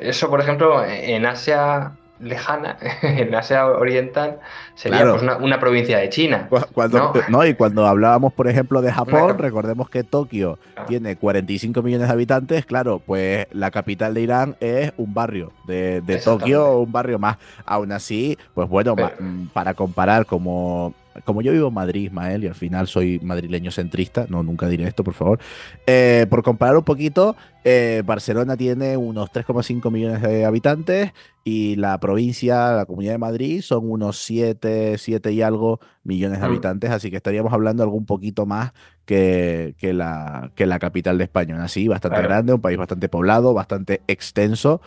eso, 0.00 0.28
por 0.28 0.40
ejemplo, 0.40 0.84
en 0.84 1.26
Asia 1.26 1.92
lejana, 2.22 2.78
en 3.02 3.34
Asia 3.34 3.66
Oriental, 3.66 4.38
sería 4.74 5.04
pues, 5.10 5.22
una, 5.22 5.60
provincia 5.60 5.98
de 5.98 6.08
China. 6.08 6.48
Cuando, 6.72 7.12
¿no? 7.28 7.44
Y 7.44 7.54
cuando 7.54 7.86
hablábamos, 7.86 8.32
por 8.32 8.48
ejemplo, 8.48 8.80
de 8.80 8.92
Japón, 8.92 9.38
recordemos 9.38 9.90
que 9.90 10.04
Tokio 10.04 10.58
tiene 10.86 11.16
45 11.16 11.82
millones 11.82 12.08
de 12.08 12.12
habitantes, 12.12 12.64
claro, 12.64 13.00
pues 13.04 13.46
la 13.52 13.70
capital 13.70 14.14
de 14.14 14.20
Irán 14.22 14.56
es 14.60 14.92
un 14.96 15.12
barrio 15.12 15.52
de, 15.66 16.00
de 16.00 16.16
Tokio, 16.18 16.78
un 16.78 16.92
barrio 16.92 17.18
más. 17.18 17.38
Aún 17.66 17.92
así, 17.92 18.38
pues 18.54 18.68
bueno, 18.68 18.94
mm, 18.96 19.48
para 19.48 19.74
comparar 19.74 20.26
como 20.26 20.94
como 21.24 21.42
yo 21.42 21.52
vivo 21.52 21.68
en 21.68 21.74
Madrid, 21.74 22.04
Ismael, 22.04 22.44
y 22.44 22.46
al 22.46 22.54
final 22.54 22.88
soy 22.88 23.20
madrileño 23.20 23.70
centrista, 23.70 24.26
no, 24.28 24.42
nunca 24.42 24.68
diré 24.68 24.84
esto, 24.84 25.04
por 25.04 25.14
favor. 25.14 25.38
Eh, 25.86 26.26
por 26.30 26.42
comparar 26.42 26.76
un 26.76 26.84
poquito, 26.84 27.36
eh, 27.64 28.02
Barcelona 28.04 28.56
tiene 28.56 28.96
unos 28.96 29.30
3,5 29.30 29.90
millones 29.90 30.22
de 30.22 30.44
habitantes 30.44 31.12
y 31.44 31.76
la 31.76 31.98
provincia, 31.98 32.72
la 32.72 32.86
comunidad 32.86 33.12
de 33.12 33.18
Madrid, 33.18 33.60
son 33.62 33.90
unos 33.90 34.18
7, 34.18 34.96
7 34.98 35.32
y 35.32 35.42
algo 35.42 35.80
millones 36.04 36.40
de 36.40 36.46
mm. 36.46 36.50
habitantes, 36.50 36.90
así 36.90 37.10
que 37.10 37.16
estaríamos 37.16 37.52
hablando 37.52 37.82
algo 37.82 37.96
un 37.96 38.06
poquito 38.06 38.46
más 38.46 38.72
que, 39.04 39.74
que, 39.78 39.92
la, 39.92 40.50
que 40.54 40.66
la 40.66 40.78
capital 40.78 41.18
de 41.18 41.24
España. 41.24 41.62
Así, 41.62 41.88
bastante 41.88 42.22
grande, 42.22 42.52
un 42.54 42.60
país 42.60 42.78
bastante 42.78 43.08
poblado, 43.08 43.54
bastante 43.54 44.02
extenso. 44.06 44.80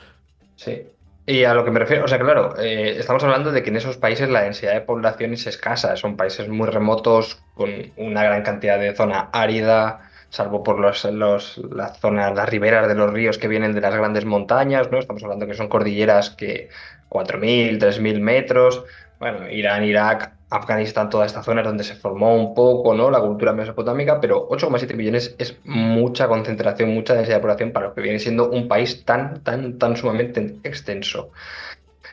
Sí. 0.55 0.83
Y 1.27 1.43
a 1.43 1.55
lo 1.55 1.65
que 1.65 1.71
me 1.71 1.79
refiero, 1.79 2.05
o 2.05 2.07
sea, 2.07 2.19
claro, 2.19 2.53
eh, 2.59 2.97
estamos 2.99 3.23
hablando 3.23 3.51
de 3.51 3.63
que 3.63 3.71
en 3.71 3.77
esos 3.77 3.97
países 3.97 4.29
la 4.29 4.43
densidad 4.43 4.73
de 4.73 4.81
población 4.81 5.33
es 5.33 5.47
escasa, 5.47 5.95
son 5.95 6.17
países 6.17 6.47
muy 6.49 6.67
remotos, 6.67 7.41
con 7.55 7.71
una 7.97 8.23
gran 8.23 8.43
cantidad 8.43 8.77
de 8.79 8.93
zona 8.95 9.29
árida, 9.33 10.11
salvo 10.29 10.61
por 10.61 10.79
los, 10.79 11.03
los, 11.05 11.57
las 11.57 11.99
zonas, 11.99 12.35
las 12.35 12.47
riberas 12.47 12.87
de 12.87 12.93
los 12.93 13.11
ríos 13.11 13.39
que 13.39 13.47
vienen 13.47 13.73
de 13.73 13.81
las 13.81 13.95
grandes 13.95 14.23
montañas, 14.25 14.91
¿no? 14.91 14.99
Estamos 14.99 15.23
hablando 15.23 15.47
que 15.47 15.55
son 15.55 15.67
cordilleras 15.67 16.29
que 16.29 16.69
4.000, 17.09 17.79
3.000 17.79 18.19
metros, 18.19 18.83
bueno, 19.19 19.49
Irán, 19.49 19.83
Irak, 19.83 20.34
Afganistán, 20.49 21.09
toda 21.09 21.25
esta 21.25 21.41
zona 21.41 21.61
es 21.61 21.67
donde 21.67 21.83
se 21.83 21.95
formó 21.95 22.35
un 22.35 22.53
poco 22.53 22.93
¿no? 22.93 23.09
la 23.09 23.19
cultura 23.19 23.51
mesopotámica, 23.53 24.21
pero 24.21 24.47
8,7 24.49 24.95
millones 24.95 25.35
es 25.39 25.57
mucha 25.63 26.27
concentración, 26.27 26.93
mucha 26.93 27.15
densidad 27.15 27.37
de 27.37 27.41
población 27.41 27.71
para 27.71 27.87
lo 27.87 27.93
que 27.95 28.01
viene 28.01 28.19
siendo 28.19 28.49
un 28.49 28.67
país 28.67 29.03
tan, 29.05 29.41
tan, 29.41 29.79
tan 29.79 29.97
sumamente 29.97 30.57
extenso. 30.63 31.31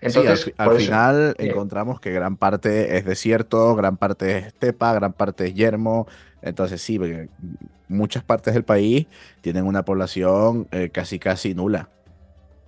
Entonces, 0.00 0.52
al, 0.56 0.76
final 0.78 1.34
encontramos 1.38 2.00
que 2.00 2.10
gran 2.10 2.36
parte 2.36 2.96
es 2.96 3.04
desierto, 3.04 3.76
gran 3.76 3.96
parte 3.96 4.38
es 4.38 4.46
estepa, 4.46 4.92
gran 4.94 5.12
parte 5.12 5.46
es 5.46 5.54
yermo. 5.54 6.08
Entonces 6.42 6.82
sí, 6.82 6.98
muchas 7.86 8.24
partes 8.24 8.54
del 8.54 8.64
país 8.64 9.06
tienen 9.42 9.64
una 9.64 9.84
población 9.84 10.66
eh, 10.72 10.90
casi 10.90 11.20
casi 11.20 11.54
nula. 11.54 11.88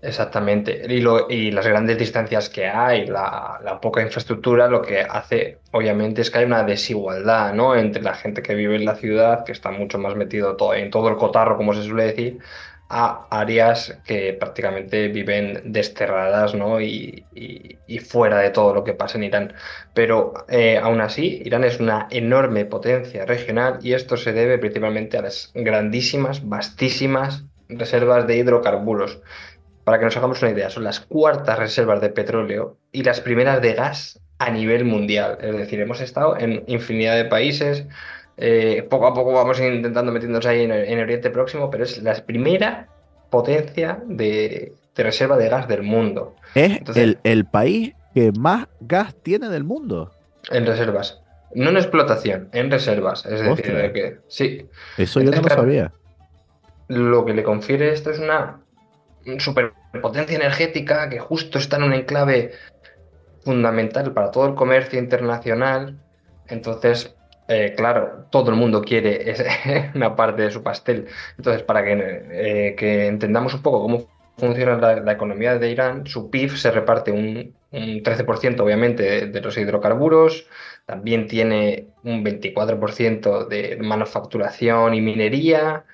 Exactamente. 0.07 0.83
Y, 0.87 1.01
lo- 1.01 1.31
y 1.31 1.51
las 1.51 1.67
grandes 1.67 1.97
distancias 1.99 2.51
que 2.51 2.67
hay, 2.67 3.07
la, 3.07 3.79
poca 3.81 4.03
infraestructura, 4.03 4.69
lo 4.69 4.83
que 4.83 5.01
hace, 5.01 5.63
obviamente, 5.73 6.21
es 6.21 6.31
que 6.31 6.39
hay 6.41 6.45
una 6.45 6.63
desigualdad, 6.63 7.55
¿no? 7.55 7.75
Entre 7.75 8.03
la 8.03 8.13
gente 8.15 8.43
que 8.43 8.55
vive 8.55 8.77
en 8.77 8.85
la 8.85 8.97
ciudad, 8.97 9.45
que 9.47 9.53
está 9.53 9.71
mucho 9.71 9.99
más 9.99 10.15
metido 10.15 10.57
todo, 10.57 10.75
en 10.75 10.91
todo 10.91 11.09
el 11.09 11.17
cotarro, 11.17 11.57
como 11.57 11.73
se 11.73 11.83
suele 11.85 12.05
decir, 12.05 12.39
a 12.91 13.27
áreas 13.31 13.99
que 14.05 14.35
prácticamente 14.35 15.09
viven 15.09 15.73
desterradas, 15.73 16.55
¿no? 16.55 16.81
Y, 16.83 17.29
y- 17.33 17.81
y 17.87 17.99
fuera 18.01 18.39
de 18.41 18.51
todo 18.51 18.75
lo 18.75 18.85
que 18.85 18.93
pasa 18.93 19.17
en 19.17 19.25
Irán. 19.25 19.55
Pero 19.95 20.35
eh, 20.51 20.77
aún 20.77 21.01
así, 21.01 21.41
Irán 21.47 21.65
es 21.65 21.81
una 21.81 22.09
enorme 22.11 22.67
potencia 22.67 23.25
regional 23.25 23.79
y 23.83 23.95
esto 23.95 24.17
se 24.19 24.33
debe 24.35 24.59
principalmente 24.59 25.17
a 25.17 25.23
las 25.23 25.51
grandísimas, 25.55 26.47
vastísimas 26.47 27.45
reservas 27.69 28.27
de 28.27 28.37
hidrocarburos. 28.37 29.23
Para 29.85 29.99
que 29.99 30.05
nos 30.07 30.17
hagamos 30.17 30.41
una 30.43 30.51
idea, 30.51 30.71
son 30.71 30.85
las 30.85 31.01
cuartas 31.01 31.59
reservas 31.59 32.01
de 32.01 32.09
petróleo 32.09 32.77
y 32.91 33.03
las 33.03 33.21
primeras 33.21 33.61
de 33.61 33.75
gas 33.75 34.19
a 34.39 34.51
nivel 34.51 34.85
mundial. 34.85 35.39
Es 35.41 35.57
decir, 35.57 35.81
hemos 35.81 36.01
estado 36.01 36.37
en 36.39 36.65
infinidad 36.67 37.17
de 37.17 37.27
países. 37.27 37.87
eh, 38.37 38.85
poco 38.91 39.07
a 39.07 39.15
poco 39.15 39.33
vamos 39.33 39.61
intentando 39.61 40.11
metiéndonos 40.11 40.47
ahí 40.47 40.63
en, 40.63 40.73
en 40.73 40.99
Oriente 41.01 41.31
Próximo, 41.31 41.71
pero 41.71 41.85
es 41.85 42.03
la 42.03 42.15
primera 42.15 42.89
potencia 43.31 44.01
de, 44.07 44.73
de 44.97 45.03
reserva 45.03 45.37
de 45.37 45.49
gas 45.49 45.69
del 45.69 45.83
mundo 45.83 46.35
Es 46.55 46.79
Entonces- 46.79 47.03
el, 47.05 47.19
el 47.23 47.45
país 47.45 47.95
que 48.15 48.33
más 48.33 48.67
gas 48.81 49.15
tiene 49.23 49.49
del 49.51 49.65
mundo. 49.65 50.13
en 50.51 50.67
reservas. 50.67 51.21
No 51.55 51.71
en 51.71 51.77
explotación, 51.77 52.49
en 52.53 52.71
reservas. 52.71 53.25
Es 53.27 53.41
decir, 53.41 53.93
que 53.93 54.19
sí, 54.27 54.67
Eso 54.99 55.21
yo 55.21 55.31
no 55.31 55.41
lo 55.41 55.49
sabía. 55.49 55.93
lo 56.89 57.25
que 57.25 57.35
le 57.35 57.45
confiere 57.45 57.93
esto 57.93 58.11
es 58.11 58.19
una 58.19 58.59
superpotencia 59.39 60.37
energética 60.37 61.09
que 61.09 61.19
justo 61.19 61.59
está 61.59 61.77
en 61.77 61.85
un 61.85 61.93
enclave 61.93 62.53
fundamental 63.45 64.13
para 64.13 64.31
todo 64.31 64.47
el 64.47 64.55
comercio 64.55 64.99
internacional. 64.99 65.99
Entonces, 66.49 67.15
eh, 67.49 67.75
claro, 67.77 68.27
todo 68.31 68.51
el 68.51 68.57
mundo 68.57 68.83
quiere 68.83 69.35
una 69.95 70.17
parte 70.17 70.43
de 70.43 70.51
su 70.51 70.63
pastel. 70.63 71.07
Entonces, 71.37 71.63
para 71.63 71.85
que, 71.85 71.93
eh, 71.93 73.07
entendamos 73.09 73.55
un 73.55 73.63
poco 73.63 73.83
cómo 73.83 74.09
funciona 74.37 74.77
la, 74.77 75.13
economía 75.13 75.59
de 75.59 75.71
Irán, 75.71 76.07
su 76.07 76.31
PIB 76.31 76.57
se 76.57 76.71
reparte 76.71 77.13
un, 77.13 77.55
un 77.71 78.03
13% 78.03 78.61
obviamente 78.61 79.27
de 79.27 79.41
los 79.41 79.57
hidrocarburos, 79.57 80.49
también 80.87 81.29
tiene 81.29 81.89
un 82.03 82.25
24% 82.25 83.47
de 83.47 83.79
manufacturación 83.81 84.95
y 84.95 85.01
minería, 85.01 85.85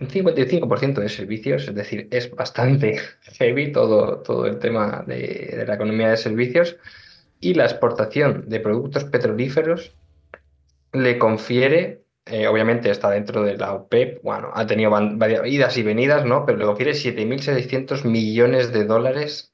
un 0.00 0.08
55% 0.08 0.94
de 1.00 1.08
servicios, 1.08 1.68
es 1.68 1.74
decir, 1.74 2.08
es 2.10 2.30
bastante 2.30 2.98
heavy 3.38 3.72
todo, 3.72 4.18
todo 4.18 4.46
el 4.46 4.58
tema 4.58 5.04
de, 5.06 5.54
de 5.56 5.64
la 5.66 5.74
economía 5.74 6.10
de 6.10 6.16
servicios 6.16 6.76
y 7.40 7.54
la 7.54 7.64
exportación 7.64 8.48
de 8.48 8.60
productos 8.60 9.04
petrolíferos 9.04 9.92
le 10.92 11.18
confiere, 11.18 12.02
eh, 12.26 12.46
obviamente 12.46 12.90
está 12.90 13.10
dentro 13.10 13.42
de 13.42 13.56
la 13.56 13.74
OPEP, 13.74 14.22
bueno, 14.22 14.50
ha 14.54 14.66
tenido 14.66 14.90
varias 14.90 15.46
idas 15.46 15.76
y 15.76 15.82
venidas, 15.82 16.24
¿no? 16.24 16.46
Pero 16.46 16.58
le 16.58 16.64
confiere 16.64 16.92
7.600 16.92 18.04
millones 18.04 18.72
de 18.72 18.84
dólares 18.84 19.52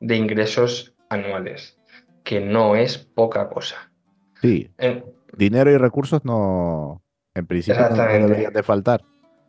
de 0.00 0.16
ingresos 0.16 0.94
anuales, 1.08 1.78
que 2.24 2.40
no 2.40 2.76
es 2.76 2.98
poca 2.98 3.48
cosa. 3.48 3.90
Sí, 4.42 4.70
dinero 5.36 5.70
y 5.70 5.78
recursos 5.78 6.24
no, 6.24 7.02
en 7.34 7.46
principio 7.46 7.88
no- 7.88 7.96
deberían 7.96 8.52
de 8.52 8.62
faltar. 8.62 9.02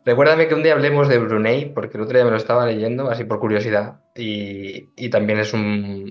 Recuérdame 0.06 0.46
que 0.46 0.54
un 0.54 0.62
día 0.62 0.72
hablemos 0.72 1.08
de 1.08 1.18
Brunei, 1.18 1.74
porque 1.74 1.96
el 1.98 2.04
otro 2.04 2.16
día 2.16 2.24
me 2.24 2.30
lo 2.30 2.36
estaba 2.36 2.64
leyendo, 2.64 3.10
así 3.10 3.24
por 3.24 3.40
curiosidad, 3.40 4.00
y, 4.14 4.88
y 4.96 5.10
también 5.10 5.40
es 5.40 5.52
un, 5.52 5.60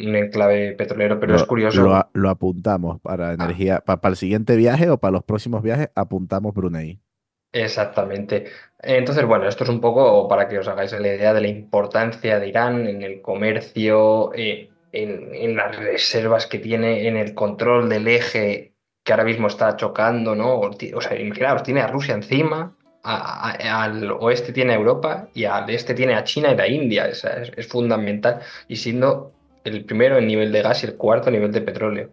un 0.05 0.15
enclave 0.15 0.73
petrolero, 0.73 1.17
pero 1.19 1.31
lo, 1.33 1.37
es 1.39 1.45
curioso. 1.45 1.81
Lo, 1.81 1.95
a- 1.95 2.09
lo 2.13 2.29
apuntamos 2.29 2.99
para 2.99 3.33
energía, 3.33 3.79
pa- 3.79 4.01
para 4.01 4.11
el 4.11 4.17
siguiente 4.17 4.57
viaje 4.57 4.89
o 4.89 4.97
para 4.99 5.13
los 5.13 5.23
próximos 5.23 5.63
viajes, 5.63 5.89
apuntamos 5.95 6.53
Brunei. 6.53 6.99
Exactamente. 7.53 8.47
Entonces, 8.79 9.25
bueno, 9.25 9.47
esto 9.47 9.63
es 9.63 9.69
un 9.69 9.79
poco 9.79 10.27
para 10.27 10.49
que 10.49 10.59
os 10.59 10.67
hagáis 10.67 10.91
la 10.91 11.07
idea 11.07 11.33
de 11.33 11.41
la 11.41 11.47
importancia 11.47 12.37
de 12.37 12.49
Irán 12.49 12.87
en 12.87 13.01
el 13.01 13.21
comercio, 13.21 14.31
eh, 14.35 14.69
en, 14.91 15.33
en 15.33 15.55
las 15.55 15.75
reservas 15.77 16.47
que 16.47 16.59
tiene, 16.59 17.07
en 17.07 17.15
el 17.15 17.33
control 17.33 17.87
del 17.87 18.07
eje 18.09 18.73
que 19.05 19.13
ahora 19.13 19.23
mismo 19.23 19.47
está 19.47 19.77
chocando, 19.77 20.35
¿no? 20.35 20.55
O, 20.55 20.69
o 20.69 21.01
sea, 21.01 21.17
imaginaos, 21.19 21.63
tiene 21.63 21.79
a 21.81 21.87
Rusia 21.87 22.15
encima, 22.15 22.74
al 23.05 24.11
oeste 24.11 24.51
tiene 24.51 24.73
a 24.73 24.77
Europa 24.77 25.27
y 25.33 25.45
al 25.45 25.69
este 25.69 25.93
tiene 25.93 26.15
a 26.15 26.23
China 26.23 26.51
y 26.51 26.55
la 26.55 26.67
India. 26.67 27.07
Es, 27.07 27.67
fundamental. 27.67 28.39
Y 28.67 28.75
siendo 28.75 29.31
el 29.63 29.85
primero 29.85 30.17
en 30.17 30.27
nivel 30.27 30.51
de 30.51 30.61
gas 30.61 30.83
y 30.83 30.87
el 30.87 30.95
cuarto 30.95 31.29
a 31.29 31.31
nivel 31.31 31.51
de 31.51 31.61
petróleo. 31.61 32.09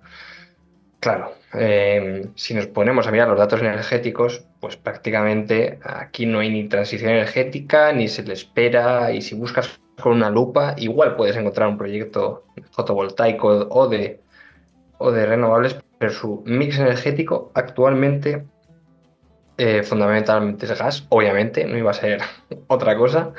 Claro, 1.01 1.33
eh, 1.55 2.29
si 2.37 2.55
nos 2.55 2.67
ponemos 2.69 3.07
a 3.07 3.11
mirar 3.11 3.29
los 3.29 3.39
datos 3.39 3.61
energéticos, 3.61 4.45
pues 4.61 4.77
prácticamente 4.77 5.81
aquí 5.83 6.27
no 6.27 6.39
hay 6.39 6.51
ni 6.51 6.69
transición 6.69 7.11
energética, 7.11 7.93
ni 7.93 8.07
se 8.07 8.23
le 8.23 8.35
espera, 8.35 9.11
y 9.11 9.21
si 9.21 9.35
buscas 9.35 9.81
con 10.01 10.13
una 10.13 10.31
lupa, 10.31 10.75
igual 10.79 11.17
puedes 11.17 11.37
encontrar 11.37 11.69
un 11.69 11.77
proyecto 11.77 12.45
fotovoltaico 12.71 13.49
o 13.69 13.89
de, 13.89 14.21
o 14.99 15.11
de 15.11 15.27
renovables, 15.27 15.77
pero 15.99 16.13
su 16.13 16.43
mix 16.47 16.79
energético 16.79 17.51
actualmente 17.55 18.45
eh, 19.59 19.83
fundamentalmente 19.83 20.65
es 20.67 20.79
gas, 20.79 21.05
obviamente, 21.11 21.67
no 21.67 21.77
iba 21.77 21.91
a 21.91 21.95
ser 21.95 22.21
otra 22.69 22.97
cosa. 22.97 23.33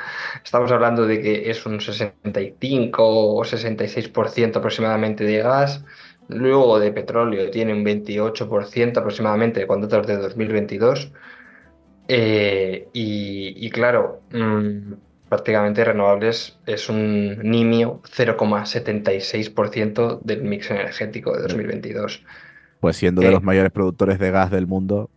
Estamos 0.43 0.72
hablando 0.72 1.08
de 1.08 1.22
que 1.22 1.50
es 1.50 1.65
un 1.65 1.79
65 1.82 3.36
o 3.36 3.43
66% 3.43 4.58
aproximadamente 4.58 5.24
de 5.24 5.38
gas. 5.39 5.84
Luego 6.29 6.79
de 6.79 6.91
petróleo 6.91 7.50
tiene 7.51 7.74
un 7.74 7.84
28% 7.84 8.98
aproximadamente 8.98 9.67
con 9.67 9.82
datos 9.82 10.08
de 10.08 10.17
2022. 10.17 11.12
Eh, 12.08 12.88
y, 12.93 13.65
y 13.65 13.70
claro, 13.70 14.22
mm, 14.32 14.93
prácticamente 15.29 15.84
renovables 15.84 16.58
es 16.65 16.89
un 16.89 17.39
nimio 17.39 18.01
0,76% 18.03 20.20
del 20.22 20.43
mix 20.43 20.70
energético 20.72 21.36
de 21.36 21.41
2022. 21.43 22.24
Pues 22.79 22.98
siendo 22.98 23.22
de 23.22 23.29
Eh. 23.29 23.32
los 23.32 23.43
mayores 23.43 23.72
productores 23.72 24.20
de 24.20 24.32
gas 24.32 24.51
del 24.51 24.67
mundo, 24.67 25.10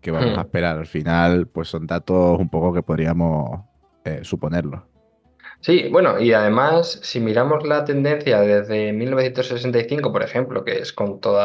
¿qué 0.00 0.10
vamos 0.10 0.36
a 0.38 0.42
esperar? 0.42 0.78
Al 0.78 0.86
final, 0.86 1.48
pues 1.48 1.68
son 1.68 1.86
datos 1.86 2.38
un 2.38 2.48
poco 2.50 2.72
que 2.72 2.82
podríamos 2.82 3.60
eh, 4.04 4.20
suponerlo. 4.24 4.88
Sí, 5.60 5.88
bueno, 5.90 6.18
y 6.20 6.32
además, 6.32 7.00
si 7.02 7.20
miramos 7.20 7.66
la 7.66 7.84
tendencia 7.84 8.40
desde 8.40 8.92
1965, 8.92 10.12
por 10.12 10.22
ejemplo, 10.22 10.64
que 10.64 10.78
es 10.78 10.92
con 10.92 11.20
todo 11.20 11.40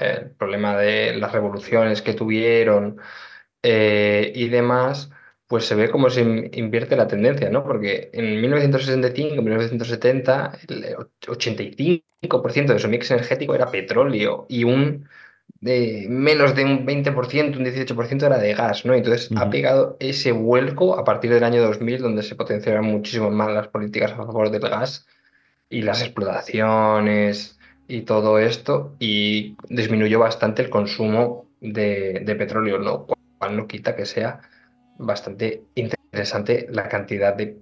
el 0.00 0.30
problema 0.36 0.76
de 0.76 1.16
las 1.16 1.32
revoluciones 1.32 2.02
que 2.02 2.14
tuvieron 2.14 3.00
eh, 3.62 4.32
y 4.34 4.48
demás, 4.48 5.10
pues 5.46 5.66
se 5.66 5.74
ve 5.76 5.90
cómo 5.90 6.10
se 6.10 6.22
in- 6.22 6.50
invierte 6.54 6.96
la 6.96 7.08
tendencia, 7.08 7.50
¿no? 7.50 7.64
Porque 7.64 8.10
en 8.12 8.40
1965, 8.40 9.42
1970, 9.42 10.52
el 10.68 10.96
85% 11.28 12.72
de 12.74 12.78
su 12.80 12.88
mix 12.88 13.10
energético 13.10 13.54
era 13.54 13.70
petróleo 13.70 14.46
y 14.48 14.64
un 14.64 15.08
de 15.60 16.06
menos 16.08 16.54
de 16.54 16.64
un 16.64 16.86
20%, 16.86 17.56
un 17.56 17.64
18% 17.64 18.22
era 18.26 18.38
de 18.38 18.54
gas, 18.54 18.84
¿no? 18.84 18.94
Entonces 18.94 19.28
ha 19.36 19.50
pegado 19.50 19.96
ese 19.98 20.32
vuelco 20.32 20.98
a 20.98 21.04
partir 21.04 21.32
del 21.32 21.44
año 21.44 21.62
2000, 21.62 22.00
donde 22.00 22.22
se 22.22 22.36
potenciaron 22.36 22.86
muchísimo 22.86 23.30
más 23.30 23.50
las 23.52 23.68
políticas 23.68 24.12
a 24.12 24.16
favor 24.16 24.50
del 24.50 24.62
gas 24.62 25.06
y 25.68 25.82
las 25.82 26.02
explotaciones 26.02 27.58
y 27.88 28.02
todo 28.02 28.38
esto, 28.38 28.94
y 28.98 29.56
disminuyó 29.68 30.20
bastante 30.20 30.62
el 30.62 30.70
consumo 30.70 31.46
de, 31.60 32.22
de 32.24 32.34
petróleo, 32.36 32.78
lo 32.78 33.06
cual 33.38 33.56
no 33.56 33.66
quita 33.66 33.96
que 33.96 34.06
sea 34.06 34.40
bastante 34.98 35.62
interesante 35.74 36.66
la 36.70 36.88
cantidad 36.88 37.34
de, 37.34 37.58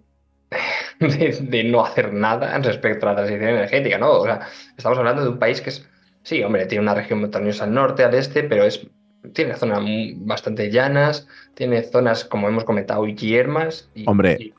de, 1.00 1.38
de 1.40 1.64
no 1.64 1.84
hacer 1.84 2.12
nada 2.12 2.58
respecto 2.58 3.06
a 3.06 3.10
la 3.10 3.16
transición 3.16 3.50
energética, 3.50 3.98
¿no? 3.98 4.12
O 4.12 4.24
sea, 4.24 4.48
estamos 4.76 4.98
hablando 4.98 5.22
de 5.22 5.28
un 5.30 5.38
país 5.38 5.60
que 5.60 5.70
es, 5.70 5.88
sí, 6.26 6.42
hombre, 6.42 6.66
tiene 6.66 6.82
una 6.82 6.94
región 6.94 7.20
montañosa 7.20 7.62
al 7.64 7.72
norte, 7.72 8.02
al 8.02 8.14
este, 8.14 8.42
pero 8.42 8.64
es, 8.64 8.84
tiene 9.32 9.54
zonas 9.54 9.80
bastante 10.16 10.70
llanas, 10.70 11.26
tiene 11.54 11.82
zonas, 11.84 12.24
como 12.24 12.48
hemos 12.48 12.64
comentado, 12.64 13.06
yermas. 13.06 13.88
Y, 13.94 14.04
Hombre, 14.08 14.36
y- 14.40 14.52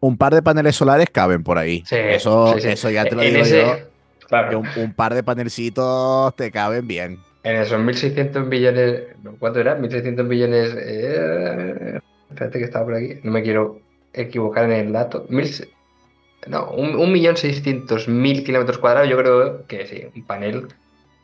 Un 0.00 0.16
par 0.18 0.34
de 0.34 0.42
paneles 0.42 0.76
solares 0.76 1.08
caben 1.10 1.42
por 1.42 1.56
ahí. 1.58 1.82
sí, 1.86 1.96
eso, 1.96 2.54
sí, 2.54 2.60
sí. 2.60 2.68
eso 2.68 2.90
ya 2.90 3.04
te 3.04 3.14
lo 3.16 3.22
En 3.22 3.30
digo 3.32 3.42
ese- 3.44 3.60
yo. 3.62 3.76
claro. 4.28 4.50
que 4.50 4.56
un, 4.56 4.68
un 4.84 4.92
par 4.94 5.14
de 5.14 5.22
panelcitos 5.22 6.36
te 6.36 6.50
caben 6.50 6.86
bien. 6.86 7.18
En 7.42 7.56
esos 7.56 7.78
1.600 7.78 8.46
millones, 8.46 9.02
no, 9.22 9.36
¿cuánto 9.38 9.60
era? 9.60 9.76
1.600 9.78 10.24
millones. 10.26 10.74
eh, 10.78 11.98
espérate 12.30 12.58
que 12.58 12.64
estaba 12.64 12.84
por 12.86 12.94
aquí, 12.94 13.18
no 13.22 13.32
me 13.32 13.42
quiero 13.42 13.80
equivocar 14.12 14.64
en 14.64 14.72
el 14.72 14.92
dato. 14.92 15.26
No, 16.46 16.70
un, 16.72 16.94
un 16.96 17.10
millón 17.12 17.36
seiscientos 17.36 18.06
mil 18.08 18.44
kilómetros 18.44 18.78
cuadrados, 18.78 19.08
yo 19.08 19.16
creo 19.16 19.66
que 19.66 19.86
sí, 19.86 20.04
un 20.14 20.26
panel. 20.26 20.68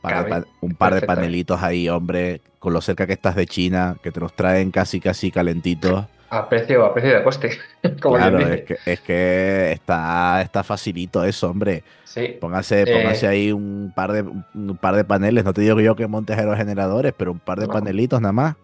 Par 0.01 0.25
de 0.25 0.45
un 0.61 0.75
par 0.75 0.95
de 0.95 1.03
panelitos 1.03 1.63
ahí, 1.63 1.89
hombre, 1.89 2.41
con 2.59 2.73
lo 2.73 2.81
cerca 2.81 3.07
que 3.07 3.13
estás 3.13 3.35
de 3.35 3.47
China, 3.47 3.97
que 4.03 4.11
te 4.11 4.21
los 4.21 4.33
traen 4.33 4.71
casi, 4.71 5.01
casi 5.01 5.31
calentitos. 5.31 6.07
a 6.31 6.49
precio, 6.49 6.85
a 6.85 6.95
precio 6.95 7.15
de 7.15 7.23
coste. 7.23 7.59
claro, 8.01 8.39
es 8.39 8.63
que, 8.63 8.79
es 8.87 9.01
que 9.01 9.73
está, 9.73 10.41
está 10.43 10.63
facilito 10.65 11.25
eso, 11.25 11.51
hombre. 11.51 11.83
Sí. 12.05 12.39
Póngase, 12.41 12.87
póngase 12.87 13.27
eh, 13.27 13.29
ahí 13.29 13.53
un 13.53 13.93
par, 13.95 14.13
de, 14.13 14.23
un 14.23 14.79
par 14.81 14.97
de 14.97 15.05
paneles. 15.05 15.45
No 15.45 15.53
te 15.53 15.61
digo 15.61 15.81
yo 15.81 15.95
que 15.97 16.07
montes 16.07 16.39
aerogeneradores, 16.39 17.13
pero 17.17 17.33
un 17.33 17.39
par 17.39 17.61
de 17.61 17.69
panelitos 17.69 18.21
nada 18.21 18.33
más. 18.33 18.57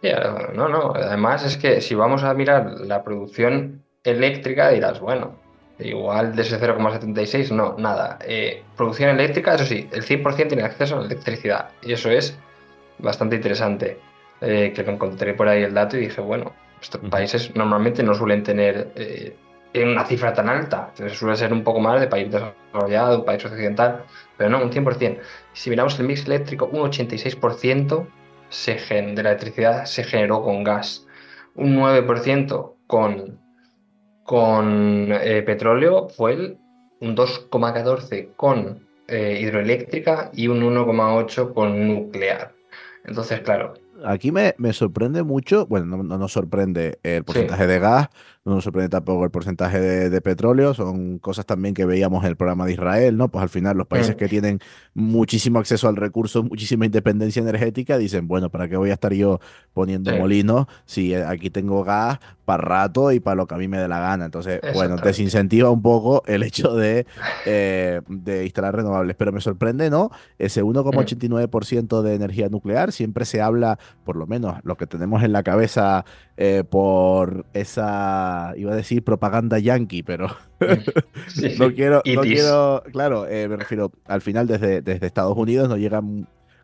Sí, 0.00 0.08
no, 0.54 0.68
no. 0.68 0.94
Además 0.94 1.44
es 1.44 1.56
que 1.56 1.80
si 1.80 1.94
vamos 1.94 2.24
a 2.24 2.34
mirar 2.34 2.72
la 2.80 3.04
producción 3.04 3.82
eléctrica 4.04 4.70
dirás, 4.70 5.00
bueno, 5.00 5.36
igual 5.78 6.34
de 6.36 6.42
ese 6.42 6.60
0,76, 6.60 7.50
no, 7.50 7.76
nada. 7.78 8.18
Eh, 8.24 8.62
producción 8.76 9.10
eléctrica, 9.10 9.54
eso 9.54 9.64
sí, 9.64 9.88
el 9.92 10.04
100% 10.04 10.48
tiene 10.48 10.62
acceso 10.62 10.96
a 10.96 11.00
la 11.00 11.06
electricidad. 11.06 11.70
Y 11.82 11.92
eso 11.92 12.10
es 12.10 12.38
bastante 12.98 13.36
interesante. 13.36 13.98
Eh, 14.44 14.72
que 14.74 14.82
lo 14.82 14.90
encontré 14.90 15.34
por 15.34 15.46
ahí 15.46 15.62
el 15.62 15.72
dato 15.72 15.96
y 15.96 16.00
dije, 16.00 16.20
bueno, 16.20 16.52
estos 16.80 17.00
países 17.08 17.54
normalmente 17.54 18.02
no 18.02 18.12
suelen 18.12 18.42
tener 18.42 18.90
eh, 18.96 19.36
una 19.74 20.04
cifra 20.04 20.34
tan 20.34 20.48
alta. 20.48 20.88
Entonces 20.90 21.16
suele 21.16 21.36
ser 21.36 21.52
un 21.52 21.62
poco 21.62 21.78
más 21.78 22.00
de 22.00 22.08
país 22.08 22.28
desarrollado, 22.28 23.20
un 23.20 23.24
país 23.24 23.44
occidental, 23.44 24.02
pero 24.36 24.50
no, 24.50 24.60
un 24.60 24.72
100%. 24.72 25.20
Si 25.52 25.70
miramos 25.70 25.96
el 26.00 26.08
mix 26.08 26.26
eléctrico, 26.26 26.68
un 26.72 26.90
86% 26.90 28.08
se 28.48 28.74
de 28.74 29.22
la 29.22 29.30
electricidad 29.30 29.84
se 29.84 30.02
generó 30.02 30.42
con 30.42 30.64
gas, 30.64 31.06
un 31.54 31.76
9% 31.76 32.74
con 32.88 33.38
con 34.24 35.08
eh, 35.10 35.42
petróleo 35.42 36.08
fue 36.08 36.56
un 37.00 37.16
2,14 37.16 38.34
con 38.36 38.86
eh, 39.08 39.38
hidroeléctrica 39.40 40.30
y 40.32 40.48
un 40.48 40.62
1,8 40.62 41.52
con 41.52 41.86
nuclear. 41.86 42.54
Entonces, 43.04 43.40
claro. 43.40 43.74
Aquí 44.04 44.32
me, 44.32 44.54
sorprende 44.72 45.22
mucho, 45.22 45.66
bueno, 45.66 46.02
no, 46.02 46.18
nos 46.18 46.32
sorprende 46.32 46.98
el 47.02 47.24
porcentaje 47.24 47.66
de 47.66 47.78
gas, 47.78 48.08
no 48.44 48.56
nos 48.56 48.64
sorprende 48.64 48.88
tampoco 48.88 49.24
el 49.24 49.30
porcentaje 49.30 49.80
de, 49.80 50.20
petróleo, 50.20 50.74
son 50.74 51.18
cosas 51.18 51.46
también 51.46 51.74
que 51.74 51.84
veíamos 51.84 52.24
en 52.24 52.30
el 52.30 52.36
programa 52.36 52.66
de 52.66 52.72
Israel, 52.72 53.16
¿no? 53.16 53.28
Pues 53.28 53.42
al 53.42 53.48
final 53.48 53.76
los 53.76 53.86
países 53.86 54.16
que 54.16 54.28
tienen 54.28 54.58
muchísimo 54.94 55.60
acceso 55.60 55.88
al 55.88 55.96
recurso, 55.96 56.42
muchísima 56.42 56.84
independencia 56.84 57.40
energética, 57.40 57.98
dicen, 57.98 58.26
bueno, 58.26 58.50
¿para 58.50 58.68
qué 58.68 58.76
voy 58.76 58.90
a 58.90 58.94
estar 58.94 59.12
yo 59.12 59.40
poniendo 59.72 60.16
molinos 60.16 60.66
si 60.86 61.14
aquí 61.14 61.50
tengo 61.50 61.84
gas 61.84 62.18
para 62.44 62.62
rato 62.62 63.12
y 63.12 63.20
para 63.20 63.36
lo 63.36 63.46
que 63.46 63.54
a 63.54 63.58
mí 63.58 63.68
me 63.68 63.78
dé 63.78 63.86
la 63.86 64.00
gana? 64.00 64.24
Entonces, 64.24 64.60
bueno, 64.74 64.96
desincentiva 64.96 65.70
un 65.70 65.82
poco 65.82 66.24
el 66.26 66.42
hecho 66.42 66.74
de, 66.74 67.06
eh, 67.46 68.00
de 68.08 68.44
instalar 68.44 68.74
renovables, 68.74 69.14
pero 69.16 69.30
me 69.30 69.40
sorprende, 69.40 69.88
¿no? 69.88 70.10
Ese 70.38 70.64
1,89% 70.64 72.02
de 72.02 72.14
energía 72.14 72.48
nuclear, 72.48 72.90
siempre 72.90 73.24
se 73.24 73.40
habla, 73.40 73.78
por 74.04 74.16
lo 74.16 74.26
menos 74.26 74.56
lo 74.64 74.76
que 74.76 74.88
tenemos 74.88 75.22
en 75.22 75.30
la 75.30 75.44
cabeza 75.44 76.04
eh, 76.36 76.64
por 76.68 77.46
esa, 77.52 78.31
iba 78.56 78.72
a 78.72 78.76
decir 78.76 79.02
propaganda 79.02 79.58
yankee, 79.58 80.02
pero 80.02 80.28
no 81.58 81.72
quiero, 81.74 82.02
no 82.04 82.20
quiero, 82.22 82.82
claro, 82.92 83.26
eh, 83.26 83.48
me 83.48 83.56
refiero, 83.56 83.92
al 84.06 84.20
final 84.20 84.46
desde, 84.46 84.82
desde 84.82 85.06
Estados 85.06 85.36
Unidos 85.36 85.68
nos 85.68 85.78
llega 85.78 86.02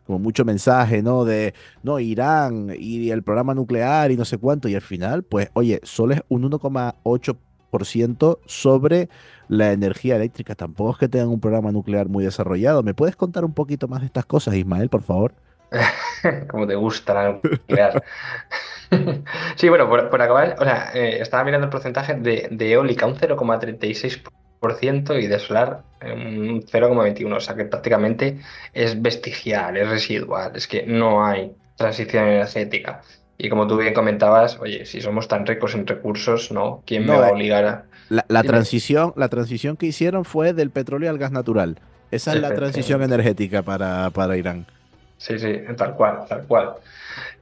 como 0.09 0.19
mucho 0.19 0.43
mensaje, 0.43 1.03
¿no? 1.03 1.23
De, 1.23 1.53
no, 1.83 1.99
Irán 1.99 2.73
y 2.75 3.11
el 3.11 3.21
programa 3.21 3.53
nuclear 3.53 4.09
y 4.11 4.17
no 4.17 4.25
sé 4.25 4.39
cuánto, 4.39 4.67
y 4.67 4.73
al 4.73 4.81
final, 4.81 5.21
pues, 5.21 5.51
oye, 5.53 5.79
solo 5.83 6.15
es 6.15 6.23
un 6.29 6.49
1,8% 6.49 8.39
sobre 8.47 9.07
la 9.47 9.71
energía 9.71 10.15
eléctrica. 10.15 10.55
Tampoco 10.55 10.93
es 10.93 10.97
que 10.97 11.09
tengan 11.09 11.29
un 11.29 11.39
programa 11.39 11.71
nuclear 11.71 12.09
muy 12.09 12.23
desarrollado. 12.23 12.81
¿Me 12.81 12.95
puedes 12.95 13.15
contar 13.15 13.45
un 13.45 13.53
poquito 13.53 13.87
más 13.87 13.99
de 13.99 14.07
estas 14.07 14.25
cosas, 14.25 14.55
Ismael, 14.55 14.89
por 14.89 15.03
favor? 15.03 15.35
Como 16.49 16.67
te 16.67 16.75
gusta 16.75 17.13
la 17.13 17.39
nuclear. 17.43 18.03
sí, 19.55 19.69
bueno, 19.69 19.87
por, 19.89 20.21
acabar, 20.21 20.55
o 20.59 20.63
sea, 20.63 20.91
eh, 20.93 21.21
estaba 21.21 21.43
mirando 21.43 21.65
el 21.65 21.71
porcentaje 21.71 22.15
de, 22.15 22.71
eólica, 22.71 23.05
un 23.05 23.15
0,36% 23.15 25.21
y 25.21 25.27
de 25.27 25.39
solar 25.39 25.83
un 26.01 26.61
0,21%, 26.61 27.35
o 27.35 27.39
sea 27.39 27.55
que 27.55 27.65
prácticamente 27.65 28.39
es 28.73 29.01
vestigial, 29.01 29.77
es 29.77 29.89
residual, 29.89 30.51
es 30.55 30.67
que 30.67 30.85
no 30.85 31.25
hay 31.25 31.53
transición 31.75 32.27
energética. 32.27 33.01
Y 33.37 33.49
como 33.49 33.67
tú 33.67 33.77
bien 33.77 33.93
comentabas, 33.93 34.59
oye, 34.59 34.85
si 34.85 34.99
somos 34.99 35.29
tan 35.29 35.45
ricos 35.45 35.73
en 35.73 35.87
recursos, 35.87 36.51
¿no? 36.51 36.83
¿Quién 36.85 37.05
me 37.05 37.15
va 37.15 37.27
a 37.27 37.29
eh, 37.29 37.31
obligar 37.31 37.65
a...? 37.65 37.85
La, 38.09 38.43
transición, 38.43 39.13
la 39.15 39.29
transición 39.29 39.77
que 39.77 39.85
hicieron 39.85 40.25
fue 40.25 40.53
del 40.53 40.71
petróleo 40.71 41.09
al 41.09 41.17
gas 41.17 41.31
natural. 41.31 41.79
Esa 42.11 42.33
es 42.33 42.41
la 42.41 42.53
transición 42.53 43.01
energética 43.03 43.61
para, 43.61 44.09
para 44.09 44.35
Irán. 44.35 44.65
Sí, 45.19 45.37
sí, 45.37 45.61
tal 45.75 45.95
cual, 45.95 46.25
tal 46.29 46.43
cual. 46.47 46.75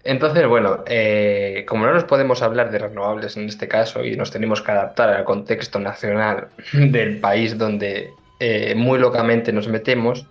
Entonces, 0.04 0.48
bueno, 0.48 0.84
eh, 0.88 1.64
como 1.68 1.86
no 1.86 1.94
nos 1.94 2.06
podemos 2.06 2.42
hablar 2.42 2.72
de 2.72 2.80
renovables 2.80 3.38
en 3.38 3.46
este 3.46 3.68
caso 3.68 4.04
y 4.04 4.16
nos 4.16 4.32
tenemos 4.32 4.64
que 4.64 4.72
adaptar 4.72 5.10
al 5.10 5.24
contexto 5.24 5.80
nacional 5.80 6.48
del 6.74 7.20
país 7.20 7.58
donde 7.58 8.14
eh, 8.40 8.74
muy 8.76 8.98
locamente 8.98 9.54
nos 9.54 9.68
metemos, 9.68 10.26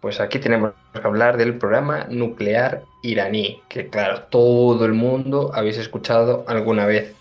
pues 0.00 0.18
aquí 0.18 0.40
tenemos 0.40 0.72
que 0.92 1.06
hablar 1.06 1.36
del 1.36 1.54
programa 1.54 2.06
nuclear 2.08 2.82
iraní, 3.02 3.62
que 3.68 3.88
claro, 3.88 4.22
todo 4.22 4.84
el 4.84 4.92
mundo 4.92 5.52
habéis 5.54 5.78
escuchado 5.78 6.44
alguna 6.48 6.86
vez, 6.86 7.14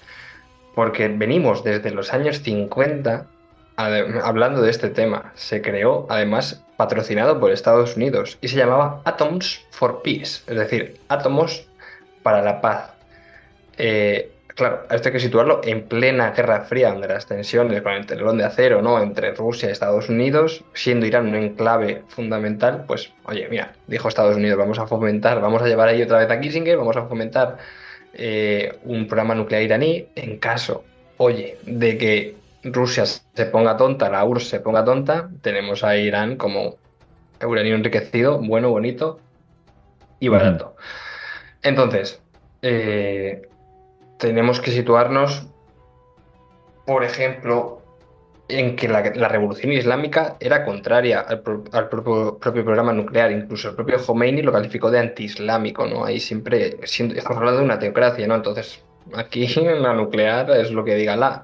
porque 0.74 1.08
venimos 1.08 1.64
desde 1.64 1.92
los 1.92 2.14
años 2.14 2.42
50 2.42 3.28
hablando 3.76 4.62
de 4.64 4.72
este 4.72 4.90
tema. 4.90 5.32
Se 5.36 5.62
creó 5.62 6.08
además 6.10 6.64
patrocinado 6.78 7.40
por 7.40 7.52
Estados 7.52 7.98
Unidos 7.98 8.38
y 8.40 8.48
se 8.48 8.56
llamaba 8.56 9.02
Atoms 9.04 9.66
for 9.72 10.02
Peace, 10.04 10.44
es 10.48 10.58
decir, 10.58 11.00
átomos 11.10 11.68
para 12.24 12.42
la 12.42 12.62
paz. 12.62 12.92
Eh, 13.78 14.32
claro, 14.48 14.84
esto 14.90 15.10
hay 15.10 15.14
que 15.14 15.20
situarlo 15.20 15.62
en 15.64 15.88
plena 15.88 16.32
Guerra 16.32 16.62
Fría, 16.62 16.92
donde 16.92 17.08
las 17.08 17.26
tensiones 17.26 17.82
con 17.82 17.94
el 17.94 18.06
telón 18.06 18.38
de 18.38 18.46
acero 18.46 18.82
¿no? 18.82 19.02
entre 19.02 19.34
Rusia 19.34 19.70
y 19.70 19.72
Estados 19.72 20.10
Unidos, 20.10 20.64
siendo 20.74 21.06
Irán 21.06 21.28
un 21.28 21.36
enclave 21.36 22.04
fundamental, 22.08 22.86
pues, 22.88 23.12
oye, 23.26 23.48
mira, 23.50 23.74
dijo 23.88 24.08
Estados 24.08 24.36
Unidos, 24.36 24.58
vamos 24.58 24.80
a 24.80 24.88
fomentar, 24.88 25.42
vamos 25.42 25.62
a 25.62 25.68
llevar 25.68 25.90
ahí 25.90 26.02
otra 26.02 26.20
vez 26.20 26.30
a 26.30 26.40
Kissinger, 26.40 26.78
vamos 26.78 26.98
a 26.98 27.08
fomentar 27.08 27.58
eh, 28.14 28.78
un 28.84 29.08
programa 29.08 29.36
nuclear 29.36 29.64
iraní 29.64 30.08
en 30.16 30.38
caso, 30.38 30.84
oye, 31.18 31.58
de 31.66 31.98
que 31.98 32.36
Rusia 32.74 33.06
se 33.06 33.46
ponga 33.46 33.78
tonta, 33.78 34.10
la 34.10 34.26
URSS 34.26 34.50
se 34.50 34.60
ponga 34.60 34.84
tonta, 34.84 35.30
tenemos 35.42 35.84
a 35.84 35.98
Irán 35.98 36.38
como 36.38 36.76
uranio 37.46 37.76
enriquecido, 37.76 38.40
bueno, 38.40 38.70
bonito 38.70 39.20
y 40.20 40.28
barato. 40.28 40.76
Entonces, 41.62 42.22
eh, 42.62 43.48
tenemos 44.18 44.60
que 44.60 44.72
situarnos, 44.72 45.48
por 46.86 47.04
ejemplo, 47.04 47.82
en 48.50 48.76
que 48.76 48.88
la, 48.88 49.02
revolución 49.02 49.74
islámica 49.74 50.38
era 50.40 50.64
contraria 50.64 51.20
al, 51.20 51.42
propio, 51.42 52.40
programa 52.40 52.94
nuclear. 52.94 53.32
Incluso 53.32 53.70
el 53.70 53.76
propio 53.76 53.98
Khomeini 54.00 54.42
lo 54.42 54.54
calificó 54.54 54.90
de 54.90 55.00
antiislámico, 55.00 55.86
¿no? 55.86 56.06
Ahí 56.06 56.20
siempre 56.20 56.78
estamos 56.82 57.38
hablando 57.38 57.60
de 57.60 57.66
una 57.66 57.80
teocracia, 57.80 58.26
¿no? 58.28 58.36
Entonces, 58.36 58.82
aquí 59.16 59.48
la 59.56 59.94
nuclear 59.94 60.50
es 60.52 60.72
lo 60.72 60.84
que 60.84 60.96
diga 60.96 61.16
la. 61.16 61.44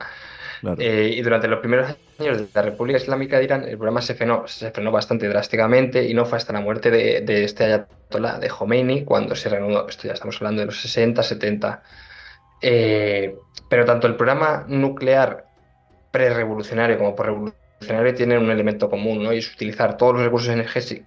Eh, 0.77 1.13
y 1.17 1.21
durante 1.21 1.47
los 1.47 1.59
primeros 1.59 1.95
años 2.19 2.37
de 2.37 2.47
la 2.53 2.61
República 2.61 2.97
Islámica 2.97 3.37
de 3.37 3.43
Irán, 3.43 3.63
el 3.63 3.77
programa 3.77 4.01
se 4.01 4.15
frenó, 4.15 4.47
se 4.47 4.71
frenó 4.71 4.91
bastante 4.91 5.27
drásticamente 5.27 6.05
y 6.07 6.13
no 6.13 6.25
fue 6.25 6.37
hasta 6.37 6.53
la 6.53 6.61
muerte 6.61 6.89
de, 6.89 7.43
este 7.43 7.65
ayatollah 7.65 8.39
de 8.39 8.49
Khomeini 8.49 9.03
cuando 9.03 9.35
se 9.35 9.49
reanudó. 9.49 9.87
Esto 9.87 10.07
ya 10.07 10.13
estamos 10.13 10.37
hablando 10.37 10.61
de 10.61 10.67
los 10.67 10.81
60, 10.81 11.21
70. 11.21 11.83
Eh, 12.61 13.35
pero 13.67 13.83
tanto 13.83 14.07
el 14.07 14.15
programa 14.15 14.63
nuclear 14.67 15.45
pre-revolucionario 16.11 16.97
como 16.97 17.15
por-revolucionario 17.15 18.15
tienen 18.15 18.37
un 18.37 18.51
elemento 18.51 18.89
común, 18.89 19.25
es 19.33 19.53
utilizar 19.53 19.97
todos 19.97 20.13
los 20.13 20.23
recursos 20.23 20.55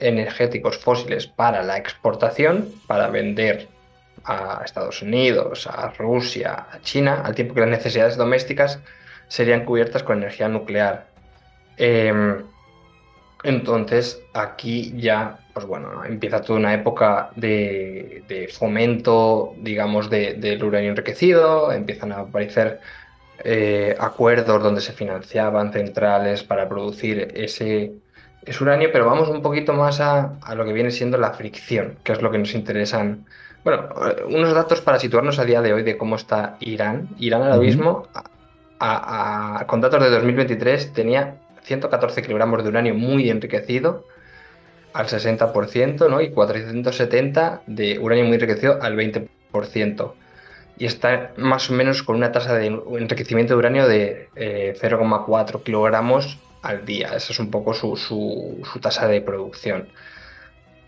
energéticos 0.01 0.77
fósiles 0.77 1.27
para 1.27 1.63
la 1.63 1.79
exportación, 1.79 2.69
para 2.87 3.09
vender 3.09 3.69
a 4.25 4.61
Estados 4.65 5.01
Unidos, 5.01 5.67
a 5.67 5.91
Rusia, 5.97 6.67
a 6.71 6.81
China, 6.81 7.23
al 7.25 7.35
tiempo 7.35 7.55
que 7.55 7.61
las 7.61 7.71
necesidades 7.71 8.17
domésticas 8.17 8.81
serían 9.29 9.65
cubiertas 9.65 10.03
con 10.03 10.19
energía 10.19 10.49
nuclear. 10.49 11.07
Em, 11.77 12.45
entonces, 13.43 14.21
aquí 14.35 14.93
ya, 14.97 15.39
pues 15.53 15.67
bueno, 15.67 16.05
empieza 16.05 16.41
toda 16.41 16.59
una 16.59 16.75
época 16.75 17.31
de, 17.37 18.51
fomento, 18.53 19.55
digamos, 19.59 20.11
del 20.11 20.65
uranio 20.65 20.91
enriquecido, 20.91 21.71
empiezan 21.73 22.13
a 22.13 22.21
aparecer 22.21 22.81
eh, 23.45 23.95
acuerdos 24.01 24.63
donde 24.63 24.81
se 24.81 24.93
financiaban 24.93 25.73
centrales 25.73 26.43
para 26.43 26.69
producir 26.69 27.33
ese, 27.35 27.93
ese 28.45 28.65
uranio, 28.65 28.89
pero 28.93 29.07
vamos 29.07 29.29
un 29.29 29.43
poquito 29.43 29.75
más 29.75 30.01
a, 30.01 30.39
a, 30.43 30.55
lo 30.55 30.65
que 30.65 30.73
viene 30.73 30.91
siendo 30.91 31.19
la 31.19 31.33
fricción, 31.33 31.99
que 32.03 32.13
es 32.13 32.23
lo 32.23 32.31
que 32.31 32.39
nos 32.39 32.55
interesan. 32.55 33.27
Bueno, 33.63 33.89
unos 34.29 34.55
datos 34.55 34.81
para 34.81 34.99
situarnos 34.99 35.39
a 35.39 35.45
día 35.45 35.61
de 35.61 35.73
hoy 35.73 35.83
de 35.83 35.97
cómo 35.99 36.17
está 36.17 36.57
Irán. 36.61 37.09
Irán 37.19 37.43
ahora 37.43 37.59
mismo 37.59 38.09
con 38.79 39.81
datos 39.81 40.03
de 40.03 40.11
2023 40.11 40.93
tenía 40.93 41.37
114 41.63 42.23
kilogramos 42.23 42.63
de 42.63 42.69
uranio 42.69 42.95
muy 42.95 43.31
enriquecido 43.31 44.05
al 44.93 45.07
60% 45.07 46.09
¿no? 46.09 46.21
y 46.21 46.31
470 46.31 47.63
de 47.67 47.99
uranio 47.99 48.25
muy 48.25 48.35
enriquecido 48.35 48.79
al 48.81 48.97
20%. 48.97 50.13
y 50.79 50.87
está 50.87 51.33
más 51.37 51.71
o 51.71 51.73
menos 51.73 52.03
con 52.03 52.17
una 52.17 52.33
tasa 52.33 52.55
de 52.55 52.67
enriquecimiento 52.67 53.55
de 53.55 53.59
uranio 53.59 53.89
de 53.89 54.29
0,4 54.35 55.63
kilogramos 55.63 56.39
al 56.63 56.85
día. 56.85 57.09
Esa 57.15 57.33
es 57.33 57.39
un 57.39 57.51
poco 57.51 57.73
su, 57.73 57.97
su, 57.97 58.81
tasa 58.81 59.07
de 59.09 59.21
producción. 59.21 59.89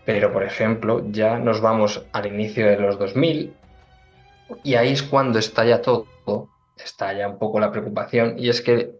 Pero, 0.05 0.31
por 0.33 0.43
ejemplo, 0.43 1.03
ya 1.09 1.39
nos 1.39 1.61
vamos 1.61 2.03
al 2.11 2.27
inicio 2.27 2.67
de 2.67 2.77
los 2.77 2.99
2000 2.99 3.53
y 4.63 4.75
ahí 4.75 4.91
es 4.91 5.03
cuando 5.03 5.39
estalla 5.39 5.81
todo, 5.81 6.07
estalla 6.83 7.27
un 7.27 7.37
poco 7.37 7.59
la 7.59 7.71
preocupación 7.71 8.35
y 8.37 8.49
es 8.49 8.61
que 8.61 8.99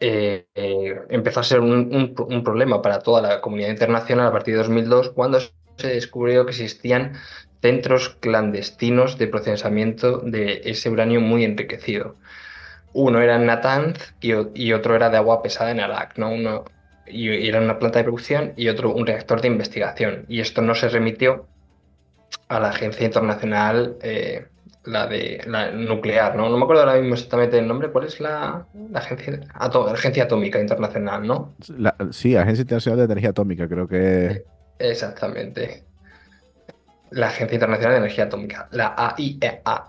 eh, 0.00 0.46
eh, 0.54 1.00
empezó 1.10 1.40
a 1.40 1.44
ser 1.44 1.60
un, 1.60 2.14
un, 2.16 2.44
problema 2.44 2.80
para 2.80 3.00
toda 3.00 3.20
la 3.20 3.40
comunidad 3.40 3.70
internacional 3.70 4.28
a 4.28 4.32
partir 4.32 4.54
de 4.54 4.58
2002 4.58 5.10
cuando 5.10 5.40
se 5.40 5.88
descubrió 5.88 6.44
que 6.44 6.52
existían 6.52 7.14
centros 7.60 8.10
clandestinos 8.20 9.18
de 9.18 9.26
procesamiento 9.26 10.18
de 10.18 10.62
ese 10.64 10.90
uranio 10.90 11.20
muy 11.20 11.44
enriquecido. 11.44 12.14
Uno 12.92 13.20
era 13.20 13.36
en 13.36 13.46
Natanz 13.46 14.14
y, 14.20 14.72
otro 14.72 14.96
era 14.96 15.10
de 15.10 15.16
agua 15.16 15.42
pesada 15.42 15.70
en 15.70 15.80
Arak, 15.80 16.16
¿no? 16.16 16.30
Uno, 16.30 16.64
y, 17.06 17.48
era 17.48 17.60
una 17.60 17.78
planta 17.78 17.98
de 17.98 18.04
producción 18.04 18.54
y 18.56 18.68
otro 18.68 18.92
un 18.92 19.06
reactor 19.06 19.40
de 19.40 19.48
investigación. 19.48 20.24
Y 20.28 20.40
esto 20.40 20.62
no 20.62 20.74
se 20.74 20.88
remitió 20.88 21.46
a 22.48 22.60
la 22.60 22.70
agencia 22.70 23.06
internacional, 23.06 23.96
eh, 24.02 24.46
la 24.84 25.06
de 25.06 25.42
la 25.46 25.70
nuclear, 25.70 26.36
¿no? 26.36 26.48
No 26.48 26.56
me 26.56 26.64
acuerdo 26.64 26.82
ahora 26.82 26.98
mismo 26.98 27.14
exactamente 27.14 27.58
el 27.58 27.68
nombre. 27.68 27.90
¿Cuál 27.90 28.06
es 28.06 28.20
la, 28.20 28.66
agencia, 28.94 29.40
agencia 29.58 30.24
Atómica 30.24 30.60
Internacional, 30.60 31.26
no? 31.26 31.54
sí, 32.10 32.36
Agencia 32.36 32.62
Internacional 32.62 32.98
de 32.98 33.04
Energía 33.04 33.30
Atómica, 33.30 33.68
creo 33.68 33.86
que. 33.88 34.44
Exactamente 34.78 35.88
la 37.10 37.28
Agencia 37.28 37.54
Internacional 37.54 37.92
de 37.92 37.98
Energía 37.98 38.24
Atómica, 38.24 38.68
la 38.72 38.94
AIEA. 38.96 39.88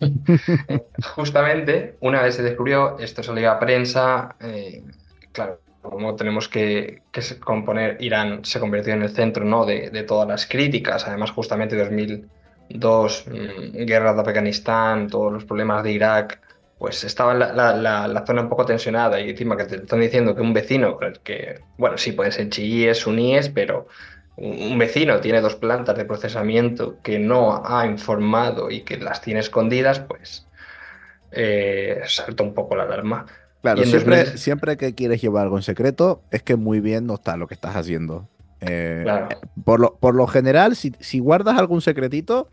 E 0.00 0.84
Justamente, 1.14 1.96
una 2.00 2.22
vez 2.22 2.36
se 2.36 2.42
descubrió, 2.42 2.98
esto 2.98 3.22
salió 3.22 3.50
a 3.50 3.58
prensa, 3.58 4.36
eh, 4.40 4.84
claro, 5.32 5.60
como 5.80 6.14
tenemos 6.14 6.48
que, 6.48 7.02
componer, 7.44 7.96
Irán 8.00 8.44
se 8.44 8.60
convirtió 8.60 8.94
en 8.94 9.02
el 9.02 9.10
centro 9.10 9.44
¿no? 9.44 9.64
de, 9.66 10.04
todas 10.06 10.28
las 10.28 10.46
críticas, 10.46 11.06
además 11.06 11.32
justamente 11.32 11.76
2002, 11.76 12.30
mm, 12.74 13.84
guerra 13.84 14.14
de 14.14 14.20
Afganistán, 14.20 15.08
todos 15.08 15.32
los 15.32 15.44
problemas 15.44 15.82
de 15.84 15.92
Irak, 15.92 16.40
pues 16.78 17.04
estaba 17.04 17.32
la, 17.32 17.72
la, 17.76 18.26
zona 18.26 18.42
un 18.42 18.48
poco 18.48 18.66
tensionada 18.66 19.20
y 19.20 19.30
encima 19.30 19.56
que 19.56 19.66
te 19.66 19.76
están 19.76 20.00
diciendo 20.00 20.34
que 20.34 20.42
un 20.42 20.52
vecino, 20.52 20.98
que, 21.22 21.60
bueno, 21.78 21.96
sí, 21.96 22.10
pueden 22.10 22.32
ser 22.32 22.48
chiíes, 22.48 22.98
suníes, 22.98 23.48
pero 23.50 23.86
un 24.36 24.76
vecino 24.78 25.20
tiene 25.20 25.40
dos 25.40 25.54
plantas 25.54 25.96
de 25.96 26.04
procesamiento 26.04 26.96
que 27.02 27.18
no 27.18 27.62
ha 27.64 27.86
informado 27.86 28.70
y 28.70 28.80
que 28.80 28.96
las 28.96 29.20
tiene 29.20 29.40
escondidas, 29.40 30.00
pues 30.00 30.46
eh, 31.30 32.00
salta 32.06 32.42
un 32.42 32.52
poco 32.52 32.74
la 32.74 32.82
alarma. 32.82 33.26
Claro, 33.60 33.84
siempre, 33.84 34.36
siempre 34.36 34.76
que 34.76 34.92
quieres 34.94 35.22
llevar 35.22 35.44
algo 35.44 35.56
en 35.56 35.62
secreto, 35.62 36.22
es 36.32 36.42
que 36.42 36.56
muy 36.56 36.80
bien 36.80 37.06
no 37.06 37.14
está 37.14 37.36
lo 37.36 37.46
que 37.46 37.54
estás 37.54 37.76
haciendo. 37.76 38.28
Eh, 38.62 39.04
por, 39.64 39.80
lo, 39.80 39.96
por 39.96 40.14
lo 40.14 40.26
general, 40.26 40.76
si, 40.76 40.92
si, 41.00 41.18
guardas 41.18 41.58
algún 41.58 41.80
secretito, 41.80 42.50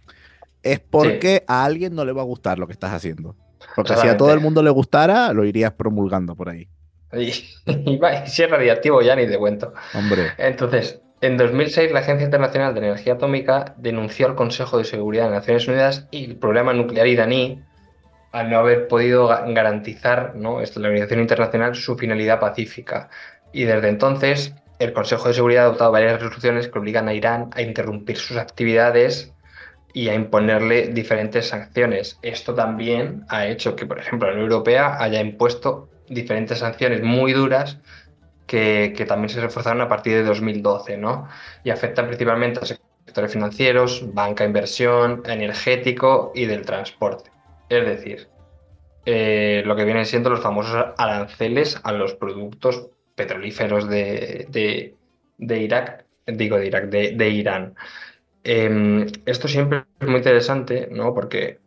es 0.64 0.80
porque 0.80 1.44
a 1.48 1.64
alguien 1.64 1.96
no 1.96 2.06
le 2.06 2.12
va 2.12 2.22
a 2.22 2.26
gustar 2.26 2.60
lo 2.60 2.68
que 2.68 2.74
estás 2.74 2.94
haciendo. 2.94 3.36
Porque 3.76 3.96
si 3.96 4.08
a 4.08 4.18
todo 4.18 4.34
el 4.34 4.40
mundo 4.40 4.64
le 4.64 4.70
gustara, 4.70 5.34
lo 5.34 5.46
irías 5.46 5.74
promulgando 5.74 6.36
por 6.36 6.50
ahí. 6.50 6.68
Y, 7.14 7.32
si 8.26 8.44
es 8.44 8.50
radiactivo 8.50 9.02
ya 9.02 9.16
ni 9.16 9.26
de 9.26 9.38
cuento. 9.38 9.74
Hombre. 9.94 10.32
Entonces, 10.38 11.02
en 11.22 11.38
2006, 11.38 11.92
la 11.92 12.00
Agencia 12.00 12.26
Internacional 12.26 12.74
de 12.74 12.80
Energía 12.80 13.14
Atómica 13.14 13.76
denunció 13.78 14.28
al 14.28 14.36
Consejo 14.36 14.78
de 14.78 14.86
Seguridad 14.86 15.26
de 15.26 15.32
Naciones 15.32 15.68
Unidas 15.68 16.08
y 16.12 16.26
el 16.26 16.38
programa 16.38 16.74
nuclear 16.74 17.08
iraní 17.08 17.62
al 18.32 18.50
no 18.50 18.60
haber 18.60 18.88
podido 18.88 19.28
garantizar 19.28 20.36
¿no? 20.36 20.62
Esto, 20.62 20.80
la 20.80 20.88
organización 20.88 21.20
internacional 21.20 21.76
su 21.76 21.98
finalidad 21.98 22.40
pacífica. 22.40 23.10
Y 23.52 23.64
desde 23.64 23.90
entonces, 23.90 24.54
el 24.80 24.94
Consejo 24.94 25.28
de 25.28 25.34
Seguridad 25.34 25.64
ha 25.64 25.66
adoptado 25.68 25.92
varias 25.92 26.22
resoluciones 26.22 26.70
que 26.70 26.80
obligan 26.80 27.08
a 27.10 27.14
Irán 27.14 27.50
a 27.54 27.62
interrumpir 27.62 28.18
sus 28.18 28.38
actividades 28.38 29.34
y 29.94 30.08
a 30.08 30.16
imponerle 30.16 30.88
diferentes 30.88 31.50
sanciones. 31.50 32.18
Esto 32.22 32.56
también 32.56 33.26
ha 33.28 33.46
hecho 33.46 33.76
que, 33.76 33.86
por 33.86 34.00
ejemplo, 34.00 34.28
la 34.28 34.36
Unión 34.36 34.52
Europea 34.52 35.02
haya 35.02 35.20
impuesto 35.20 35.90
diferentes 36.08 36.60
sanciones 36.60 37.04
muy 37.04 37.34
duras 37.34 37.80
que, 38.48 39.06
también 39.08 39.30
se 39.30 39.42
reforzaron 39.42 39.82
a 39.82 39.90
partir 39.90 40.14
de 40.16 40.24
2012, 40.24 40.98
¿no? 40.98 41.28
Y 41.64 41.70
afectan 41.70 42.08
principalmente 42.08 42.60
a 42.62 42.66
sectores 42.66 43.34
financieros, 43.34 44.14
banca, 44.14 44.46
inversión, 44.46 45.24
energético 45.26 46.32
y 46.34 46.46
del 46.46 46.66
transporte. 46.66 47.32
Es 47.68 47.86
decir, 47.86 48.28
eh, 49.06 49.62
lo 49.66 49.76
que 49.76 49.86
vienen 49.86 50.06
siendo 50.06 50.30
los 50.30 50.40
famosos 50.40 50.94
aranceles 50.98 51.80
a 51.84 51.92
los 51.92 52.16
productos 52.16 52.90
petrolíferos 53.20 53.90
de, 53.90 54.96
Irak, 55.40 56.06
digo 56.26 56.58
de 56.58 56.68
Irak, 56.68 56.86
de, 56.86 57.30
Irán. 57.30 57.76
Em, 58.46 59.06
esto 59.26 59.50
siempre 59.50 59.84
es 60.00 60.08
muy 60.08 60.18
interesante, 60.18 60.88
¿no? 60.90 61.14
Porque 61.14 61.60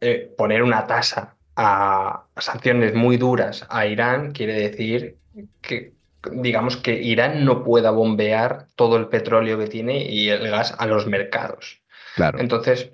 eh, 0.00 0.30
poner 0.36 0.62
una 0.62 0.86
tasa 0.86 1.36
a 1.56 2.24
sanciones 2.36 2.94
muy 2.94 3.16
duras 3.16 3.66
a 3.70 3.86
Irán 3.86 4.32
quiere 4.32 4.54
decir 4.54 5.16
que 5.62 5.92
digamos 6.32 6.76
que 6.76 6.92
Irán 6.92 7.44
no 7.46 7.64
pueda 7.64 7.90
bombear 7.90 8.66
todo 8.76 8.98
el 8.98 9.08
petróleo 9.08 9.58
que 9.58 9.68
tiene 9.68 10.04
y 10.04 10.28
el 10.28 10.50
gas 10.50 10.74
a 10.78 10.86
los 10.86 11.06
mercados. 11.06 11.80
Claro. 12.14 12.38
Entonces, 12.38 12.92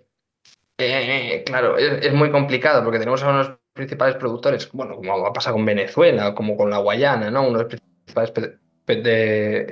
eh, 0.78 1.42
claro, 1.44 1.76
es, 1.76 2.12
muy 2.12 2.30
complicado 2.30 2.84
porque 2.84 3.00
tenemos 3.00 3.22
a 3.24 3.30
unos 3.30 3.52
principales 3.72 4.16
productores, 4.16 4.70
bueno, 4.72 4.96
como 4.96 5.20
va 5.20 5.28
a 5.30 5.32
pasar 5.32 5.52
con 5.52 5.64
Venezuela, 5.64 6.34
como 6.34 6.56
con 6.56 6.70
la 6.70 6.78
Guayana, 6.78 7.30
¿no? 7.30 7.46
Uno 7.46 7.58
de 7.58 7.78
principales 8.06 8.58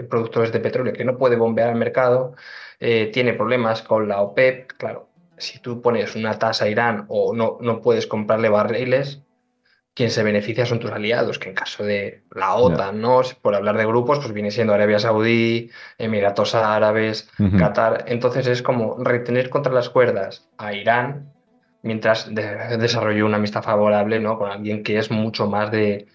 productores 0.09 0.53
de 0.53 0.61
petróleo 0.61 0.93
que 0.93 1.05
no 1.05 1.17
puede 1.17 1.37
bombear 1.37 1.71
el 1.71 1.77
mercado, 1.77 2.35
eh, 2.81 3.11
tiene 3.13 3.33
problemas 3.33 3.83
con 3.83 4.09
la 4.09 4.21
OPEP, 4.21 4.73
claro. 4.77 5.09
Si 5.37 5.59
tú 5.59 5.81
pones 5.81 6.15
una 6.15 6.39
tasa 6.39 6.65
a 6.65 6.69
Irán 6.69 7.07
o 7.09 7.35
no, 7.35 7.59
no 7.61 7.81
puedes 7.81 8.07
comprarle 8.07 8.49
barriles, 8.49 9.23
quien 9.95 10.11
se 10.11 10.23
beneficia 10.23 10.67
son 10.67 10.81
tus 10.81 10.91
aliados, 10.91 11.39
que 11.39 11.49
en 11.49 11.55
caso 11.55 11.85
de 11.85 12.25
la 12.33 12.55
OTAN, 12.55 13.01
¿no? 13.01 13.23
Por 13.43 13.55
hablar 13.55 13.77
de 13.77 13.87
grupos, 13.87 14.19
pues 14.19 14.33
viene 14.33 14.51
siendo 14.51 14.75
Arabia 14.75 14.99
Saudí, 14.99 15.71
Emiratos 15.99 16.55
Árabes, 16.55 17.31
Qatar. 17.59 18.05
Entonces 18.09 18.47
es 18.49 18.63
como 18.63 18.97
retener 19.03 19.51
contra 19.51 19.73
las 19.73 19.89
cuerdas 19.89 20.49
a 20.59 20.73
Irán 20.73 21.33
mientras 21.83 22.33
desarrolló 22.35 23.27
una 23.27 23.37
amistad 23.37 23.63
favorable, 23.63 24.19
¿no? 24.19 24.39
Con 24.39 24.51
alguien 24.51 24.83
que 24.83 24.99
es 24.99 25.11
mucho 25.11 25.49
más 25.49 25.71
de, 25.71 26.07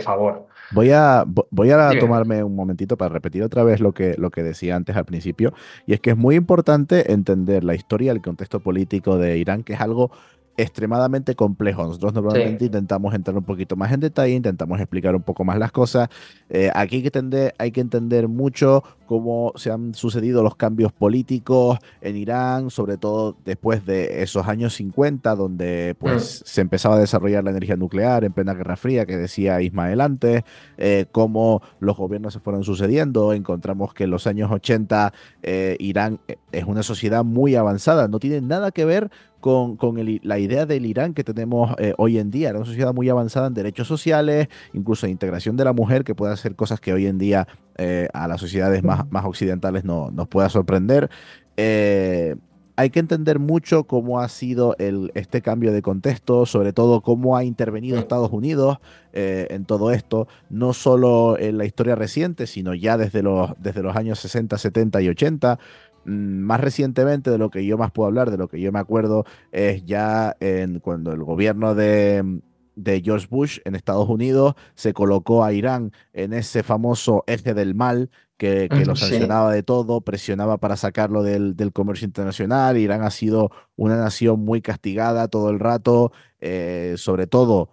favor. 0.00 0.46
Voy 0.72 0.90
a, 0.90 1.24
voy 1.50 1.70
a 1.70 1.90
tomarme 1.98 2.42
un 2.42 2.56
momentito 2.56 2.96
para 2.96 3.12
repetir 3.12 3.42
otra 3.42 3.62
vez 3.62 3.80
lo 3.80 3.92
que, 3.92 4.14
lo 4.18 4.30
que 4.30 4.42
decía 4.42 4.74
antes 4.74 4.96
al 4.96 5.04
principio, 5.04 5.54
y 5.86 5.94
es 5.94 6.00
que 6.00 6.10
es 6.10 6.16
muy 6.16 6.34
importante 6.34 7.12
entender 7.12 7.62
la 7.62 7.74
historia, 7.74 8.12
el 8.12 8.20
contexto 8.20 8.60
político 8.60 9.16
de 9.16 9.38
Irán, 9.38 9.62
que 9.62 9.74
es 9.74 9.80
algo 9.80 10.10
extremadamente 10.56 11.34
complejo. 11.34 11.84
Nosotros 11.84 12.14
normalmente 12.14 12.64
intentamos 12.64 13.14
entrar 13.14 13.36
un 13.36 13.44
poquito 13.44 13.76
más 13.76 13.92
en 13.92 14.00
detalle, 14.00 14.34
intentamos 14.34 14.80
explicar 14.80 15.14
un 15.14 15.22
poco 15.22 15.44
más 15.44 15.58
las 15.58 15.72
cosas. 15.72 16.08
Eh, 16.48 16.70
aquí 16.74 16.96
hay 16.96 17.02
que, 17.02 17.08
entender, 17.08 17.54
hay 17.58 17.70
que 17.72 17.80
entender 17.80 18.28
mucho 18.28 18.82
cómo 19.06 19.52
se 19.56 19.70
han 19.70 19.94
sucedido 19.94 20.42
los 20.42 20.56
cambios 20.56 20.92
políticos 20.92 21.78
en 22.00 22.16
Irán, 22.16 22.70
sobre 22.70 22.96
todo 22.96 23.36
después 23.44 23.86
de 23.86 24.22
esos 24.22 24.46
años 24.46 24.74
50, 24.74 25.34
donde 25.34 25.96
pues 25.98 26.42
se 26.44 26.60
empezaba 26.60 26.96
a 26.96 26.98
desarrollar 26.98 27.44
la 27.44 27.50
energía 27.50 27.76
nuclear 27.76 28.24
en 28.24 28.32
plena 28.32 28.54
Guerra 28.54 28.76
Fría, 28.76 29.06
que 29.06 29.16
decía 29.16 29.62
Ismael 29.62 30.00
antes, 30.00 30.42
eh, 30.76 31.06
cómo 31.12 31.62
los 31.80 31.96
gobiernos 31.96 32.32
se 32.32 32.40
fueron 32.40 32.64
sucediendo. 32.64 33.32
Encontramos 33.32 33.94
que 33.94 34.04
en 34.04 34.10
los 34.10 34.26
años 34.26 34.50
80 34.50 35.12
eh, 35.42 35.76
Irán 35.78 36.20
es 36.52 36.64
una 36.64 36.82
sociedad 36.82 37.24
muy 37.24 37.54
avanzada, 37.54 38.08
no 38.08 38.18
tiene 38.18 38.40
nada 38.40 38.70
que 38.70 38.84
ver 38.84 39.10
con, 39.40 40.20
la 40.22 40.38
idea 40.38 40.66
del 40.66 40.86
Irán 40.86 41.14
que 41.14 41.22
tenemos 41.22 41.74
eh, 41.78 41.94
hoy 41.98 42.18
en 42.18 42.30
día. 42.30 42.48
Era 42.48 42.58
una 42.58 42.66
sociedad 42.66 42.92
muy 42.92 43.08
avanzada 43.08 43.46
en 43.46 43.54
derechos 43.54 43.86
sociales, 43.86 44.48
incluso 44.72 45.06
en 45.06 45.12
integración 45.12 45.56
de 45.56 45.64
la 45.64 45.72
mujer, 45.72 46.02
que 46.02 46.16
puede 46.16 46.32
hacer 46.32 46.56
cosas 46.56 46.80
que 46.80 46.92
hoy 46.92 47.06
en 47.06 47.18
día 47.18 47.46
eh, 47.78 48.08
a 48.12 48.28
las 48.28 48.40
sociedades 48.40 48.82
más, 48.82 49.10
más 49.10 49.24
occidentales 49.24 49.84
no, 49.84 50.10
nos 50.10 50.28
pueda 50.28 50.48
sorprender. 50.48 51.10
Eh, 51.56 52.36
hay 52.78 52.90
que 52.90 53.00
entender 53.00 53.38
mucho 53.38 53.84
cómo 53.84 54.20
ha 54.20 54.28
sido 54.28 54.76
el, 54.78 55.10
este 55.14 55.40
cambio 55.40 55.72
de 55.72 55.80
contexto, 55.80 56.44
sobre 56.44 56.74
todo 56.74 57.00
cómo 57.00 57.34
ha 57.34 57.42
intervenido 57.42 57.98
Estados 57.98 58.30
Unidos 58.30 58.78
en 59.14 59.64
todo 59.64 59.92
esto, 59.92 60.28
no 60.50 60.74
solo 60.74 61.38
en 61.38 61.56
la 61.56 61.64
historia 61.64 61.94
reciente, 61.94 62.46
sino 62.46 62.74
ya 62.74 62.98
desde 62.98 63.22
los, 63.22 63.52
desde 63.58 63.82
los 63.82 63.96
años 63.96 64.18
60, 64.18 64.58
70 64.58 65.00
y 65.00 65.08
80. 65.08 65.58
Mm, 66.06 66.40
más 66.40 66.60
recientemente, 66.60 67.30
de 67.30 67.38
lo 67.38 67.50
que 67.50 67.66
yo 67.66 67.76
más 67.76 67.90
puedo 67.90 68.06
hablar, 68.06 68.30
de 68.30 68.38
lo 68.38 68.48
que 68.48 68.60
yo 68.60 68.72
me 68.72 68.78
acuerdo, 68.78 69.24
es 69.52 69.84
ya 69.84 70.36
en, 70.40 70.78
cuando 70.80 71.12
el 71.12 71.24
gobierno 71.24 71.74
de, 71.74 72.40
de 72.76 73.02
George 73.02 73.26
Bush 73.28 73.58
en 73.64 73.74
Estados 73.74 74.08
Unidos, 74.08 74.54
se 74.74 74.92
colocó 74.92 75.44
a 75.44 75.52
Irán 75.52 75.92
en 76.12 76.32
ese 76.32 76.62
famoso 76.62 77.24
eje 77.26 77.54
del 77.54 77.74
mal 77.74 78.10
que, 78.36 78.68
que 78.70 78.84
lo 78.84 78.94
sancionaba 78.94 79.50
de 79.50 79.62
todo, 79.62 80.02
presionaba 80.02 80.58
para 80.58 80.76
sacarlo 80.76 81.22
del, 81.22 81.56
del, 81.56 81.72
comercio 81.72 82.06
internacional. 82.06 82.76
Irán 82.76 83.02
ha 83.02 83.10
sido 83.10 83.50
una 83.76 83.96
nación 83.96 84.44
muy 84.44 84.60
castigada 84.60 85.28
todo 85.28 85.50
el 85.50 85.58
rato, 85.58 86.12
eh, 86.38 86.94
sobre 86.98 87.26
todo 87.26 87.70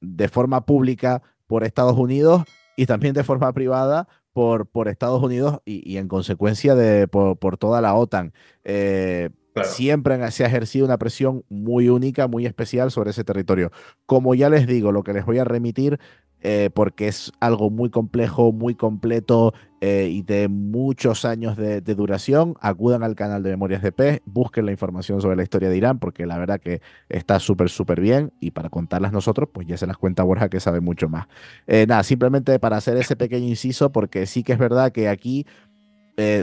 de 0.00 0.28
forma 0.28 0.64
pública 0.66 1.22
por 1.46 1.64
Estados 1.64 1.98
Unidos 1.98 2.44
y 2.76 2.86
también 2.86 3.14
de 3.14 3.24
forma 3.24 3.52
privada 3.52 4.08
por, 4.32 4.66
por 4.66 4.88
Estados 4.88 5.22
Unidos 5.22 5.60
y, 5.64 5.96
en 5.96 6.08
consecuencia 6.08 6.74
de, 6.74 7.08
por, 7.08 7.38
por 7.38 7.56
toda 7.56 7.80
la 7.80 7.94
OTAN. 7.94 8.32
Eh, 8.64 9.30
Siempre 9.62 10.30
se 10.32 10.44
ha 10.44 10.48
ejercido 10.48 10.84
una 10.84 10.98
presión 10.98 11.44
muy 11.48 11.88
única, 11.88 12.26
muy 12.26 12.46
especial 12.46 12.90
sobre 12.90 13.10
ese 13.10 13.22
territorio. 13.22 13.70
Como 14.06 14.34
ya 14.34 14.50
les 14.50 14.66
digo, 14.66 14.90
lo 14.90 15.04
que 15.04 15.12
les 15.12 15.24
voy 15.24 15.38
a 15.38 15.44
remitir, 15.44 16.00
eh, 16.46 16.68
porque 16.74 17.08
es 17.08 17.32
algo 17.40 17.70
muy 17.70 17.88
complejo, 17.88 18.52
muy 18.52 18.74
completo 18.74 19.54
eh, 19.80 20.08
y 20.10 20.20
de 20.20 20.48
muchos 20.48 21.24
años 21.24 21.56
de, 21.56 21.80
duración, 21.80 22.54
acudan 22.60 23.02
al 23.02 23.14
canal 23.14 23.42
de 23.42 23.48
Memorias 23.50 23.80
de 23.80 23.92
P, 23.92 24.20
busquen 24.26 24.66
la 24.66 24.72
información 24.72 25.22
sobre 25.22 25.36
la 25.36 25.42
historia 25.42 25.70
de 25.70 25.76
Irán, 25.76 25.98
porque 26.00 26.26
la 26.26 26.36
verdad 26.36 26.60
que 26.60 26.82
está 27.08 27.38
súper, 27.38 27.70
súper 27.70 28.00
bien. 28.00 28.32
Y 28.40 28.50
para 28.50 28.68
contarlas 28.68 29.12
nosotros, 29.12 29.48
pues 29.52 29.66
ya 29.66 29.78
se 29.78 29.86
las 29.86 29.96
cuenta 29.96 30.22
Borja, 30.22 30.50
que 30.50 30.60
sabe 30.60 30.80
mucho 30.80 31.08
más. 31.08 31.28
Eh, 31.66 31.86
nada, 31.88 32.02
simplemente 32.02 32.58
para 32.58 32.76
hacer 32.76 32.96
ese 32.96 33.16
pequeño 33.16 33.46
inciso, 33.46 33.90
porque 33.90 34.26
sí 34.26 34.42
que 34.42 34.52
es 34.52 34.58
verdad 34.58 34.92
que 34.92 35.08
aquí 35.08 35.46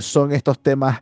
son 0.01 0.33
estos 0.33 0.61
temas 0.61 1.01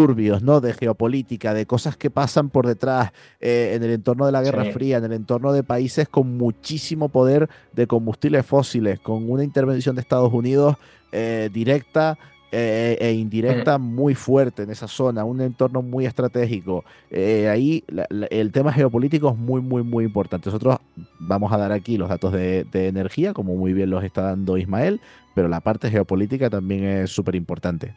turbios, 0.00 0.42
¿no? 0.42 0.62
De 0.62 0.72
geopolítica, 0.72 1.52
de 1.52 1.66
cosas 1.66 1.94
que 1.94 2.08
pasan 2.08 2.48
por 2.48 2.66
detrás 2.66 3.12
eh, 3.38 3.72
en 3.74 3.82
el 3.82 3.90
entorno 3.90 4.24
de 4.24 4.32
la 4.32 4.40
Guerra 4.40 4.64
Fría, 4.72 4.96
en 4.96 5.04
el 5.04 5.12
entorno 5.12 5.52
de 5.52 5.62
países 5.62 6.08
con 6.08 6.38
muchísimo 6.38 7.10
poder 7.10 7.50
de 7.74 7.86
combustibles 7.86 8.46
fósiles, 8.46 8.98
con 8.98 9.30
una 9.30 9.44
intervención 9.44 9.94
de 9.94 10.00
Estados 10.00 10.32
Unidos 10.32 10.76
eh, 11.12 11.50
directa 11.52 12.16
eh, 12.50 12.96
e 12.98 13.12
indirecta 13.12 13.76
muy 13.76 14.14
fuerte 14.14 14.62
en 14.62 14.70
esa 14.70 14.88
zona, 14.88 15.22
un 15.24 15.42
entorno 15.42 15.82
muy 15.82 16.06
estratégico. 16.06 16.82
ahí 17.12 17.84
el 18.30 18.52
tema 18.52 18.72
geopolítico 18.72 19.28
es 19.32 19.36
muy, 19.36 19.60
muy, 19.60 19.82
muy 19.82 20.06
importante. 20.06 20.48
Nosotros 20.48 20.78
vamos 21.18 21.52
a 21.52 21.58
dar 21.58 21.72
aquí 21.72 21.98
los 21.98 22.08
datos 22.08 22.32
de, 22.32 22.64
de 22.72 22.88
energía, 22.88 23.34
como 23.34 23.54
muy 23.54 23.74
bien 23.74 23.90
los 23.90 24.02
está 24.02 24.22
dando 24.22 24.56
Ismael, 24.56 24.98
pero 25.34 25.48
la 25.48 25.60
parte 25.60 25.90
geopolítica 25.90 26.48
también 26.48 26.84
es 26.84 27.10
súper 27.10 27.34
importante. 27.34 27.94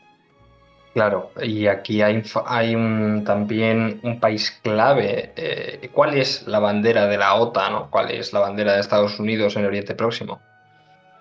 Claro, 0.94 1.32
y 1.42 1.66
aquí 1.66 2.04
hay, 2.04 2.22
hay 2.46 2.76
un, 2.76 3.24
también 3.26 4.00
un 4.04 4.20
país 4.20 4.52
clave. 4.62 5.34
Eh, 5.36 5.90
¿Cuál 5.92 6.16
es 6.16 6.46
la 6.48 6.60
bandera 6.60 7.08
de 7.08 7.18
la 7.18 7.34
OTAN 7.34 7.74
o 7.74 7.90
cuál 7.90 8.12
es 8.12 8.32
la 8.32 8.40
bandera 8.40 8.74
de 8.74 8.82
Estados 8.82 9.20
Unidos 9.20 9.56
en 9.56 9.66
Oriente 9.66 9.96
Próximo? 9.96 10.40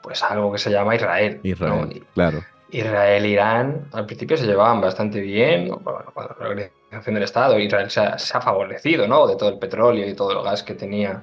Pues 0.02 0.22
algo 0.22 0.52
que 0.52 0.58
se 0.58 0.70
llama 0.70 0.94
Israel. 0.94 1.40
Israel, 1.42 2.04
claro. 2.12 2.44
Israel 2.70 3.24
e 3.24 3.28
Irán 3.28 3.88
al 3.92 4.06
principio 4.06 4.36
se 4.36 4.46
llevaban 4.46 4.80
bastante 4.80 5.20
bien, 5.20 5.68
cuando 5.68 6.04
la 6.38 6.48
organización 6.48 7.14
del 7.14 7.22
Estado, 7.22 7.58
Israel 7.58 7.90
se 7.90 8.00
ha, 8.00 8.18
se 8.18 8.36
ha, 8.36 8.40
favorecido 8.40 9.06
¿no? 9.06 9.26
de 9.26 9.36
todo 9.36 9.50
el 9.50 9.58
petróleo 9.58 10.06
y 10.06 10.14
todo 10.14 10.32
el 10.32 10.42
gas 10.42 10.62
que 10.62 10.74
tenía 10.74 11.22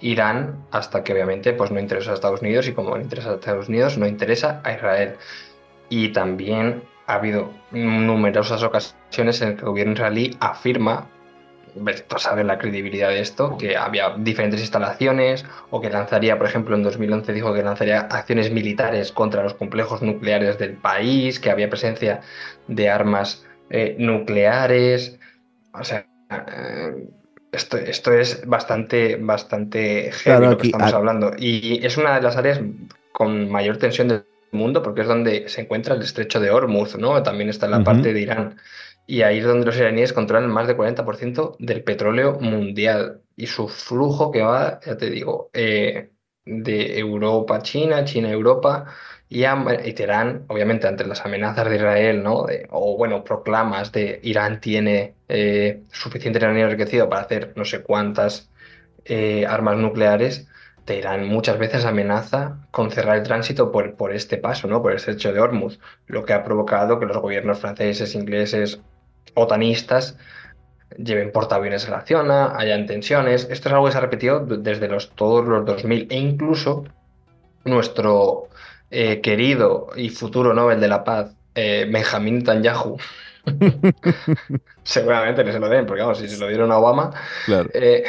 Irán, 0.00 0.64
hasta 0.70 1.04
que 1.04 1.12
obviamente 1.12 1.52
pues, 1.52 1.70
no 1.70 1.78
interesa 1.78 2.12
a 2.12 2.14
Estados 2.14 2.40
Unidos 2.40 2.66
y 2.66 2.72
como 2.72 2.96
no 2.96 3.02
interesa 3.02 3.30
a 3.30 3.34
Estados 3.34 3.68
Unidos, 3.68 3.98
no 3.98 4.06
interesa 4.06 4.60
a 4.64 4.72
Israel. 4.72 5.16
Y 5.88 6.10
también 6.10 6.84
ha 7.10 7.14
habido 7.14 7.52
numerosas 7.72 8.62
ocasiones 8.62 9.42
en 9.42 9.56
que 9.56 9.62
el 9.62 9.66
gobierno 9.66 9.94
israelí 9.94 10.36
afirma, 10.38 11.08
todos 12.06 12.22
saben 12.22 12.46
la 12.46 12.58
credibilidad 12.58 13.08
de 13.08 13.20
esto, 13.20 13.56
que 13.56 13.76
había 13.76 14.14
diferentes 14.16 14.60
instalaciones 14.60 15.44
o 15.70 15.80
que 15.80 15.90
lanzaría, 15.90 16.38
por 16.38 16.46
ejemplo, 16.46 16.76
en 16.76 16.84
2011 16.84 17.32
dijo 17.32 17.52
que 17.52 17.64
lanzaría 17.64 18.02
acciones 18.02 18.52
militares 18.52 19.10
contra 19.10 19.42
los 19.42 19.54
complejos 19.54 20.02
nucleares 20.02 20.58
del 20.58 20.74
país, 20.74 21.40
que 21.40 21.50
había 21.50 21.68
presencia 21.68 22.20
de 22.68 22.88
armas 22.88 23.44
eh, 23.70 23.96
nucleares. 23.98 25.18
O 25.72 25.82
sea, 25.82 26.06
eh, 26.30 27.08
esto, 27.50 27.76
esto, 27.76 28.12
es 28.12 28.46
bastante, 28.46 29.16
bastante 29.16 30.12
heavy 30.12 30.46
lo 30.46 30.58
que 30.58 30.68
estamos 30.68 30.92
hablando. 30.92 31.32
Y 31.36 31.84
es 31.84 31.96
una 31.96 32.14
de 32.14 32.22
las 32.22 32.36
áreas 32.36 32.60
con 33.12 33.50
mayor 33.50 33.78
tensión 33.78 34.06
de 34.08 34.29
mundo, 34.52 34.82
porque 34.82 35.02
es 35.02 35.08
donde 35.08 35.48
se 35.48 35.62
encuentra 35.62 35.94
el 35.94 36.02
estrecho 36.02 36.40
de 36.40 36.50
Hormuz, 36.50 36.96
¿no? 36.96 37.22
También 37.22 37.48
está 37.48 37.66
en 37.66 37.72
la 37.72 37.84
parte 37.84 38.12
de 38.12 38.20
Irán. 38.20 38.56
Y 39.06 39.22
ahí 39.22 39.38
es 39.38 39.44
donde 39.44 39.66
los 39.66 39.76
iraníes 39.76 40.12
controlan 40.12 40.50
más 40.50 40.66
del 40.68 40.76
40% 40.76 41.56
del 41.58 41.82
petróleo 41.82 42.38
mundial. 42.40 43.22
Y 43.36 43.46
su 43.46 43.68
flujo 43.68 44.30
que 44.30 44.42
va, 44.42 44.80
ya 44.84 44.96
te 44.96 45.10
digo, 45.10 45.50
eh, 45.52 46.10
de 46.44 46.98
Europa 46.98 47.56
a 47.56 47.62
China, 47.62 48.04
China 48.04 48.28
a 48.28 48.32
Europa, 48.32 48.86
y, 49.28 49.44
y, 49.44 49.92
Teherán, 49.94 50.44
obviamente, 50.48 50.88
ante 50.88 51.06
las 51.06 51.24
amenazas 51.24 51.68
de 51.68 51.76
Israel, 51.76 52.22
¿no? 52.22 52.46
o 52.70 52.96
bueno, 52.96 53.22
proclamas 53.22 53.92
de 53.92 54.20
Irán 54.24 54.60
tiene 54.60 55.14
eh, 55.28 55.82
suficiente 55.92 56.38
uranio 56.40 56.64
enriquecido 56.66 57.08
para 57.08 57.22
hacer 57.22 57.52
no 57.54 57.64
sé 57.64 57.82
cuántas 57.82 58.50
eh, 59.04 59.46
armas 59.46 59.76
nucleares, 59.78 60.48
Teherán 60.90 61.28
muchas 61.28 61.56
veces 61.56 61.84
amenaza 61.84 62.56
con 62.72 62.90
cerrar 62.90 63.18
el 63.18 63.22
tránsito 63.22 63.70
por, 63.70 63.94
por 63.94 64.12
este 64.12 64.38
paso, 64.38 64.66
¿no? 64.66 64.82
por 64.82 64.90
el 64.90 64.96
estrecho 64.96 65.32
de 65.32 65.38
Hormuz, 65.38 65.78
lo 66.08 66.24
que 66.24 66.32
ha 66.32 66.42
provocado 66.42 66.98
que 66.98 67.06
los 67.06 67.16
gobiernos 67.18 67.60
franceses, 67.60 68.16
ingleses, 68.16 68.80
otanistas 69.34 70.18
lleven 70.98 71.30
portaaviones 71.30 71.86
a 71.86 71.92
la 71.92 72.00
zona, 72.00 72.56
hayan 72.56 72.86
tensiones. 72.86 73.46
Esto 73.52 73.68
es 73.68 73.72
algo 73.72 73.86
que 73.86 73.92
se 73.92 73.98
ha 73.98 74.00
repetido 74.00 74.40
desde 74.40 74.88
los, 74.88 75.14
todos 75.14 75.46
los 75.46 75.64
2000 75.64 76.08
e 76.10 76.16
incluso 76.16 76.82
nuestro 77.64 78.48
eh, 78.90 79.20
querido 79.20 79.90
y 79.94 80.08
futuro 80.08 80.54
Nobel 80.54 80.80
de 80.80 80.88
la 80.88 81.04
Paz, 81.04 81.36
eh, 81.54 81.88
Benjamín 81.88 82.38
Netanyahu, 82.38 82.98
seguramente 84.82 85.44
no 85.44 85.52
se 85.52 85.60
lo 85.60 85.68
den, 85.68 85.86
porque 85.86 86.02
vamos, 86.02 86.18
si 86.18 86.28
se 86.28 86.38
lo 86.38 86.48
dieron 86.48 86.72
a 86.72 86.78
Obama, 86.78 87.12
claro. 87.46 87.70
Eh, 87.74 88.02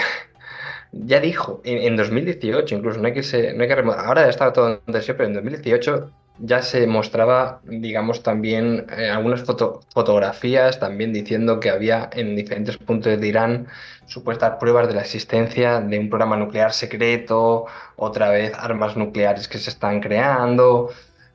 ya 0.91 1.19
dijo, 1.19 1.61
en, 1.63 1.95
2018 1.95 2.75
incluso, 2.75 2.99
no 2.99 3.07
hay 3.07 3.13
que, 3.13 3.23
se, 3.23 3.53
no 3.53 3.63
hay 3.63 3.69
que 3.69 3.73
ahora 3.73 4.29
estaba 4.29 4.51
todo 4.51 4.81
en 4.85 4.93
tensión, 4.93 5.17
pero 5.17 5.27
en 5.29 5.35
2018 5.35 6.11
ya 6.39 6.61
se 6.61 6.87
mostraba, 6.87 7.61
digamos, 7.63 8.23
también 8.23 8.87
eh, 8.97 9.09
algunas 9.09 9.43
fotografías 9.43 10.79
también 10.79 11.13
diciendo 11.13 11.59
que 11.59 11.69
había 11.69 12.09
en 12.13 12.35
diferentes 12.35 12.77
puntos 12.77 13.19
de 13.19 13.27
Irán 13.27 13.67
supuestas 14.05 14.57
pruebas 14.59 14.87
de 14.87 14.95
la 14.95 15.01
existencia 15.01 15.79
de 15.79 15.99
un 15.99 16.09
programa 16.09 16.35
nuclear 16.35 16.73
secreto, 16.73 17.65
otra 17.95 18.29
vez 18.29 18.51
armas 18.55 18.97
nucleares 18.97 19.47
que 19.47 19.57
se 19.57 19.69
están 19.69 20.01
creando. 20.01 20.89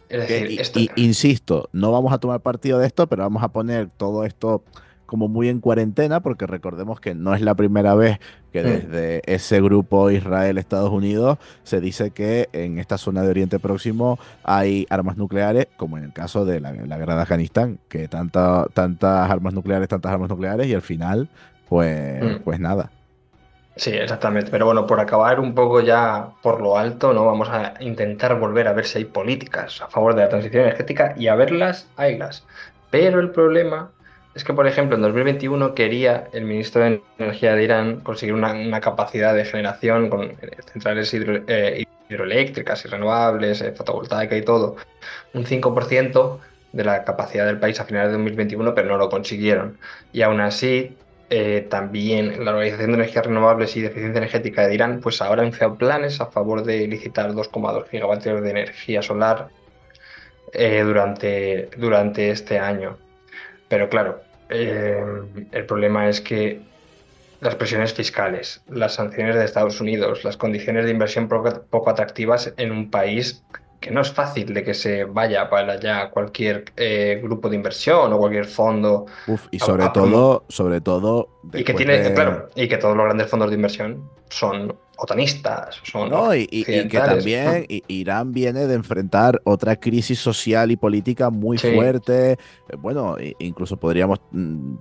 Es 0.09 0.29
decir, 0.29 0.61
esto... 0.61 0.81
insisto, 0.97 1.69
no 1.73 1.93
vamos 1.93 2.13
a 2.13 2.19
tomar 2.19 2.41
partido 2.41 2.79
de 2.79 2.87
esto, 2.87 3.07
pero 3.07 3.23
vamos 3.23 3.43
a 3.43 3.49
poner 3.49 3.89
todo 3.97 4.25
esto 4.25 4.63
como 5.07 5.29
muy 5.29 5.49
en 5.49 5.61
cuarentena, 5.61 6.21
porque 6.21 6.47
recordemos 6.47 7.01
que 7.01 7.15
no 7.15 7.35
es 7.35 7.41
la 7.41 7.55
primera 7.55 7.95
vez 7.95 8.19
que 8.53 8.63
desde 8.63 9.23
ese 9.27 9.61
grupo 9.61 10.11
Israel-Estados 10.11 10.91
Unidos 10.91 11.39
se 11.63 11.81
dice 11.81 12.11
que 12.11 12.49
en 12.53 12.79
esta 12.79 12.99
zona 12.99 13.23
de 13.23 13.31
Oriente 13.31 13.59
Próximo 13.59 14.19
hay 14.43 14.87
armas 14.91 15.17
nucleares, 15.17 15.69
como 15.77 15.99
en 15.99 16.05
el 16.05 16.13
caso 16.13 16.45
de 16.45 16.61
la, 16.61 16.73
guerra 16.73 17.17
de 17.17 17.23
Afganistán, 17.23 17.79
que 17.89 18.09
tanta, 18.09 18.67
tantas 18.73 19.31
armas 19.31 19.55
nucleares, 19.55 19.89
tantas 19.89 20.13
armas 20.13 20.29
nucleares, 20.29 20.67
y 20.67 20.75
al 20.75 20.83
final, 20.83 21.29
pues, 21.69 22.23
mm. 22.23 22.43
pues 22.45 22.61
nada. 22.61 22.91
Sí, 23.77 23.91
exactamente. 23.91 24.51
Pero 24.51 24.65
bueno, 24.65 24.87
por 24.87 25.01
acabar 25.01 25.39
un 25.39 25.55
poco 25.55 25.83
ya 25.83 26.31
por 26.43 26.63
lo 26.63 26.79
alto, 26.79 27.13
¿no? 27.13 27.27
Vamos 27.27 27.51
a 27.51 27.75
intentar 27.81 28.39
volver 28.39 28.69
a 28.69 28.73
ver 28.73 28.87
si 28.87 28.99
hay 28.99 29.05
políticas 29.05 29.83
a 29.83 29.89
favor 29.89 30.15
de 30.15 30.23
la 30.23 30.31
transición 30.31 30.63
energética 30.63 31.15
y 31.17 31.29
a 31.29 31.35
verlas, 31.35 31.87
haylas. 31.97 32.47
Pero 32.91 33.21
el 33.21 33.31
problema 33.31 33.91
es 34.37 34.45
que, 34.45 34.53
por 34.53 34.67
ejemplo, 34.67 34.97
en 34.97 35.03
2021 35.03 35.75
quería 35.75 36.29
el 36.35 36.45
ministro 36.45 36.83
de 36.83 37.01
Energía 37.19 37.55
de 37.55 37.65
Irán 37.65 38.01
conseguir 38.01 38.35
una, 38.35 38.81
capacidad 38.83 39.35
de 39.35 39.47
generación 39.47 40.11
con 40.11 40.25
eh, 40.25 40.37
centrales 40.71 41.15
eh, 41.15 41.87
hidroeléctricas 42.11 42.85
y 42.85 42.89
renovables, 42.89 43.63
eh, 43.63 43.73
fotovoltaica 43.73 44.37
y 44.37 44.43
todo, 44.43 44.77
un 45.33 45.47
5% 45.47 46.39
de 46.73 46.85
la 46.85 47.03
capacidad 47.05 47.47
del 47.47 47.59
país 47.59 47.81
a 47.81 47.87
finales 47.87 48.09
de 48.09 48.19
2021, 48.19 48.75
pero 48.75 48.89
no 48.89 48.99
lo 48.99 49.09
consiguieron. 49.09 49.79
Y 50.13 50.21
aún 50.21 50.41
así, 50.43 50.95
también 51.71 52.45
la 52.45 52.51
Organización 52.51 52.91
de 52.91 52.99
Energías 52.99 53.25
Renovables 53.25 53.75
y 53.75 53.81
de 53.81 53.87
Eficiencia 53.87 54.19
Energética 54.19 54.69
de 54.69 54.75
Irán, 54.75 55.01
pues 55.01 55.23
ahora 55.23 55.41
ha 55.41 55.47
anunciado 55.47 55.77
planes 55.77 56.21
a 56.21 56.27
favor 56.27 56.63
de 56.63 56.87
licitar 56.87 57.33
2,2 57.33 57.89
gigavatios 57.89 58.43
de 58.43 58.51
energía 58.51 59.01
solar 59.01 59.49
durante, 60.53 61.71
durante 61.79 62.31
este 62.31 62.59
año. 62.59 62.99
Pero 63.69 63.89
claro, 63.89 64.26
eh, 64.49 64.97
el 65.53 65.67
problema 65.67 66.09
es 66.09 66.21
que 66.21 66.61
las 67.41 67.55
presiones 67.55 67.93
fiscales, 67.93 68.63
las 68.69 68.95
sanciones 68.95 69.37
de 69.37 69.45
Estados 69.45 69.81
Unidos, 69.81 70.25
las 70.25 70.37
condiciones 70.37 70.85
de 70.85 70.91
inversión 70.91 71.29
poco, 71.29 71.91
atractivas 71.91 72.53
en 72.57 72.73
un 72.73 72.91
país 72.91 73.45
que 73.81 73.91
no 73.91 74.01
es 74.01 74.11
fácil 74.11 74.55
de 74.55 74.65
que 74.65 74.73
se 74.73 75.05
vaya 75.05 75.51
para 75.51 75.75
allá 75.75 76.11
cualquier 76.11 76.65
eh, 76.77 77.21
grupo 77.23 77.49
de 77.51 77.57
inversión 77.57 78.13
o 78.13 78.19
cualquier 78.19 78.47
fondo. 78.47 79.07
Uf, 79.27 79.47
y 79.51 79.59
sobre 79.59 79.89
todo, 79.91 80.45
sobre 80.49 80.81
todo. 80.81 81.29
Y 81.53 81.63
que 81.63 81.75
tiene, 81.75 82.13
claro, 82.15 82.49
y 82.55 82.69
que 82.69 82.79
todos 82.79 82.97
los 82.97 83.05
grandes 83.05 83.29
fondos 83.29 83.51
de 83.51 83.57
inversión 83.57 84.11
son 84.31 84.75
otanistas, 84.97 85.81
son. 85.83 86.11
No, 86.11 86.35
y, 86.35 86.47
que 86.47 86.89
también 86.89 87.67
Irán 87.89 88.33
viene 88.33 88.67
de 88.67 88.75
enfrentar 88.75 89.41
otra 89.45 89.77
crisis 89.77 90.19
social 90.19 90.71
y 90.71 90.77
política 90.77 91.31
muy 91.31 91.59
fuerte. 91.59 92.33
Eh, 92.33 92.37
bueno, 92.79 93.17
incluso 93.39 93.77
podríamos 93.77 94.21
mm, 94.31 94.75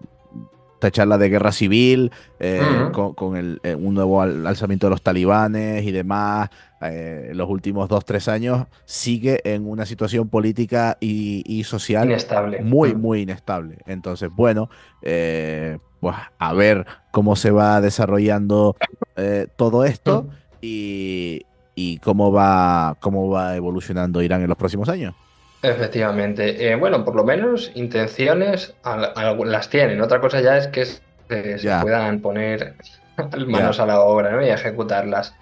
tacharla 0.80 1.18
de 1.18 1.30
guerra 1.30 1.52
civil, 1.52 2.12
eh, 2.40 2.62
con, 2.92 3.36
el, 3.36 3.60
un 3.80 3.94
nuevo 3.94 4.22
alzamiento 4.22 4.88
de 4.88 4.92
los 4.92 5.02
talibanes 5.02 5.84
y 5.84 5.92
demás. 5.92 6.50
Eh, 6.82 7.32
los 7.34 7.50
últimos 7.50 7.90
dos, 7.90 8.06
tres 8.06 8.28
años, 8.28 8.68
sigue 8.86 9.42
en 9.44 9.68
una 9.68 9.86
situación 9.86 10.30
política 10.30 10.98
y, 11.00 11.64
social 11.64 12.06
inestable. 12.06 12.62
muy, 12.62 12.94
mm. 12.94 13.00
muy 13.00 13.22
inestable. 13.22 13.78
Entonces, 13.86 14.30
bueno, 14.32 14.70
eh, 15.02 15.80
pues 16.00 16.16
a 16.38 16.54
ver 16.54 16.86
cómo 17.12 17.36
se 17.36 17.52
va 17.52 17.82
desarrollando 17.82 18.76
eh, 19.16 19.48
todo 19.56 19.86
esto 19.86 20.24
mm. 20.24 20.30
y, 20.62 22.00
cómo, 22.04 22.32
va, 22.32 22.98
cómo 23.00 23.30
va 23.30 23.56
evolucionando 23.56 24.22
Irán 24.22 24.42
en 24.42 24.50
los 24.50 24.58
próximos 24.58 24.90
años. 24.90 25.14
Efectivamente. 25.62 26.76
bueno, 26.76 27.04
por 27.04 27.16
lo 27.16 27.24
menos 27.24 27.72
intenciones 27.74 28.76
las 28.84 29.70
tienen. 29.70 30.02
Otra 30.02 30.22
cosa 30.22 30.42
ya 30.42 30.58
es 30.58 30.68
que 30.68 30.86
se 30.86 31.80
puedan 31.82 32.20
poner 32.20 32.76
manos 33.48 33.80
a 33.80 33.86
la 33.86 34.02
obra 34.02 34.46
y 34.46 34.50
ejecutarlas. 34.50 35.34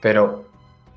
Pero 0.00 0.46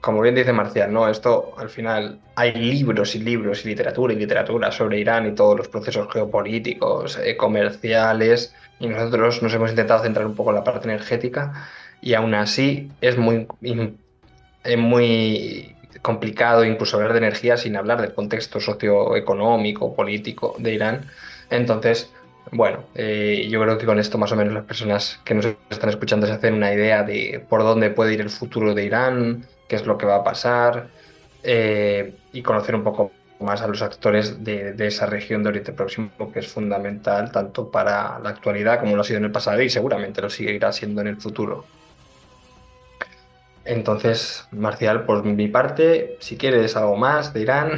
como 0.01 0.21
bien 0.21 0.36
dice 0.36 0.53
Marcial, 0.53 0.93
¿no? 0.93 1.10
Esto 1.10 1.53
al 1.58 1.69
final 1.69 2.19
hay 2.36 2.53
libros 2.53 3.15
y 3.15 3.19
libros 3.19 3.65
y 3.65 3.69
literatura 3.69 4.13
y 4.13 4.17
literatura 4.17 4.71
sobre 4.71 4.99
Irán 4.99 5.27
y 5.27 5.36
todos 5.36 5.58
los 5.58 5.67
procesos 5.67 6.08
geopolíticos, 6.12 7.17
eh, 7.17 7.36
comerciales, 7.36 8.55
y 8.79 8.88
nosotros 8.88 9.43
nos 9.43 9.53
hemos 9.53 9.71
intentado 9.71 10.03
centrar 10.03 10.25
un 10.25 10.36
poco 10.36 10.51
en 10.51 10.55
la 10.55 10.63
parte 10.63 10.88
energética, 10.88 11.67
y 12.01 12.13
aún 12.13 12.33
así 12.33 12.91
es 13.01 13.17
muy, 13.17 13.47
es 14.63 14.77
muy 14.77 15.75
complicado 16.01 16.63
incluso 16.63 16.97
hablar 16.97 17.13
de 17.13 17.19
energía 17.19 17.57
sin 17.57 17.75
hablar 17.75 18.01
del 18.01 18.13
contexto 18.13 18.59
socioeconómico, 18.59 19.95
político 19.95 20.55
de 20.59 20.73
Irán. 20.73 21.05
Entonces, 21.49 22.12
bueno, 22.51 22.83
eh, 22.95 23.47
yo 23.49 23.62
creo 23.62 23.77
que 23.77 23.85
con 23.85 23.99
esto 23.99 24.17
más 24.17 24.31
o 24.31 24.35
menos 24.35 24.53
las 24.53 24.65
personas 24.65 25.19
que 25.23 25.33
nos 25.33 25.45
están 25.69 25.89
escuchando 25.89 26.25
se 26.25 26.33
hacen 26.33 26.53
una 26.53 26.73
idea 26.73 27.03
de 27.03 27.43
por 27.47 27.63
dónde 27.63 27.89
puede 27.89 28.13
ir 28.13 28.21
el 28.21 28.29
futuro 28.29 28.73
de 28.73 28.85
Irán, 28.85 29.45
qué 29.67 29.75
es 29.75 29.85
lo 29.85 29.97
que 29.97 30.05
va 30.05 30.17
a 30.17 30.23
pasar 30.23 30.88
eh, 31.43 32.15
y 32.33 32.41
conocer 32.41 32.75
un 32.75 32.83
poco 32.83 33.12
más 33.39 33.62
a 33.62 33.67
los 33.67 33.81
actores 33.81 34.43
de, 34.43 34.75
esa 34.79 35.05
región 35.05 35.43
de 35.43 35.49
Oriente 35.49 35.71
Próximo, 35.71 36.09
que 36.33 36.39
es 36.39 36.47
fundamental 36.47 37.31
tanto 37.31 37.69
para 37.71 38.19
la 38.19 38.29
actualidad 38.29 38.79
como 38.79 38.95
lo 38.95 39.01
ha 39.01 39.05
sido 39.05 39.19
en 39.19 39.25
el 39.25 39.31
pasado 39.31 39.62
y 39.62 39.69
seguramente 39.69 40.21
lo 40.21 40.29
seguirá 40.29 40.71
siendo 40.73 41.01
en 41.01 41.07
el 41.07 41.17
futuro. 41.17 41.65
Entonces, 43.69 44.47
Marcial, 44.51 45.05
por 45.05 45.23
mi 45.23 45.47
parte, 45.47 46.17
si 46.19 46.38
quieres 46.38 46.75
algo 46.75 46.95
más 46.95 47.34
de 47.34 47.41
Irán. 47.41 47.71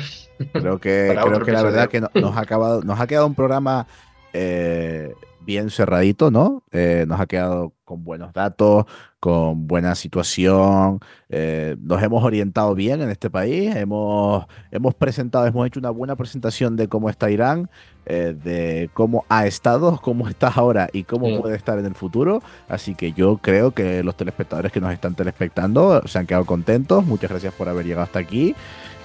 Creo 0.54 0.80
que, 0.80 1.18
creo 1.26 1.42
que 1.42 1.52
la 1.52 1.64
verdad 1.64 1.90
que 1.90 2.00
nos, 2.00 2.38
ha 2.38 2.40
acabado, 2.40 2.82
nos 2.82 2.98
ha 3.00 3.08
quedado 3.08 3.28
un 3.28 3.36
programa 3.36 3.88
eh, 4.34 5.14
bien 5.46 5.70
cerradito, 5.70 6.32
¿no? 6.32 6.64
Eh, 6.72 7.06
nos 7.08 7.20
ha 7.20 7.26
quedado 7.26 7.74
con 7.84 8.04
buenos 8.04 8.32
datos, 8.34 8.86
con 9.20 9.68
buena 9.68 9.96
situación, 9.96 11.00
eh, 11.30 11.76
nos 11.82 12.02
hemos 12.02 12.24
orientado 12.24 12.74
bien 12.74 13.02
en 13.02 13.10
este 13.10 13.30
país, 13.30 13.76
hemos, 13.76 14.46
hemos 14.72 14.96
presentado, 14.96 15.46
hemos 15.46 15.68
hecho 15.68 15.80
una 15.80 15.90
buena 15.90 16.16
presentación 16.16 16.76
de 16.76 16.88
cómo 16.88 17.10
está 17.10 17.30
Irán, 17.30 17.70
eh, 18.06 18.36
de 18.42 18.90
cómo 18.94 19.26
ha 19.30 19.46
estado, 19.46 20.00
cómo 20.02 20.28
está 20.28 20.48
ahora 20.48 20.90
y 20.94 21.04
cómo 21.04 21.42
puede 21.42 21.56
estar 21.56 21.78
en 21.80 21.86
el 21.86 21.96
futuro. 21.96 22.42
Así 22.68 22.96
que 22.96 23.14
yo 23.14 23.38
creo 23.38 23.72
que 23.72 24.04
los 24.04 24.16
telespectadores 24.16 24.72
que 24.72 24.80
nos 24.80 24.94
están 24.94 25.16
telespectando 25.16 26.02
se 26.08 26.18
han 26.20 26.28
quedado 26.28 26.46
contentos. 26.46 27.06
Muchas 27.06 27.30
gracias 27.30 27.54
por 27.54 27.68
haber 27.68 27.86
llegado 27.86 28.04
hasta 28.04 28.20
aquí. 28.20 28.56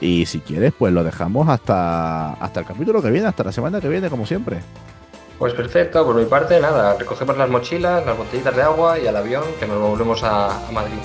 Y 0.01 0.27
si 0.27 0.41
quieres, 0.41 0.73
pues 0.79 0.93
lo 0.93 1.03
dejamos 1.03 1.49
hasta, 1.49 2.35
hasta 2.35 2.61
el 2.61 2.67
capítulo 2.67 3.03
que 3.03 3.11
viene, 3.11 3.27
hasta 3.27 3.45
la 3.45 3.53
semana 3.53 3.81
que 3.81 3.89
viene, 3.89 4.11
como 4.11 4.27
siempre. 4.27 4.59
Pues 5.39 5.53
perfecto, 5.53 6.05
por 6.05 6.15
mi 6.15 6.25
parte, 6.25 6.59
nada, 6.61 6.97
recogemos 6.97 7.37
las 7.37 7.51
mochilas, 7.51 8.07
las 8.07 8.17
botellitas 8.17 8.57
de 8.57 8.63
agua 8.63 8.99
y 8.99 9.07
al 9.07 9.17
avión 9.17 9.45
que 9.61 9.67
nos 9.67 9.79
volvemos 9.79 10.23
a, 10.23 10.63
Madrid. 10.73 10.97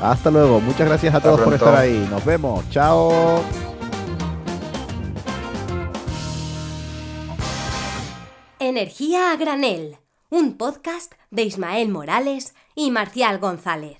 Hasta 0.00 0.30
luego, 0.30 0.60
muchas 0.60 0.88
gracias 0.88 1.14
a 1.14 1.20
todos 1.20 1.40
por 1.40 1.54
estar 1.54 1.74
ahí. 1.74 2.06
Nos 2.08 2.24
vemos, 2.24 2.68
chao. 2.70 3.42
Energía 8.60 9.32
a 9.32 9.36
granel, 9.36 9.96
un 10.30 10.56
podcast 10.56 11.12
de 11.32 11.42
Ismael 11.42 11.88
Morales 11.88 12.54
y 12.76 12.92
Marcial 12.92 13.40
González. 13.40 13.98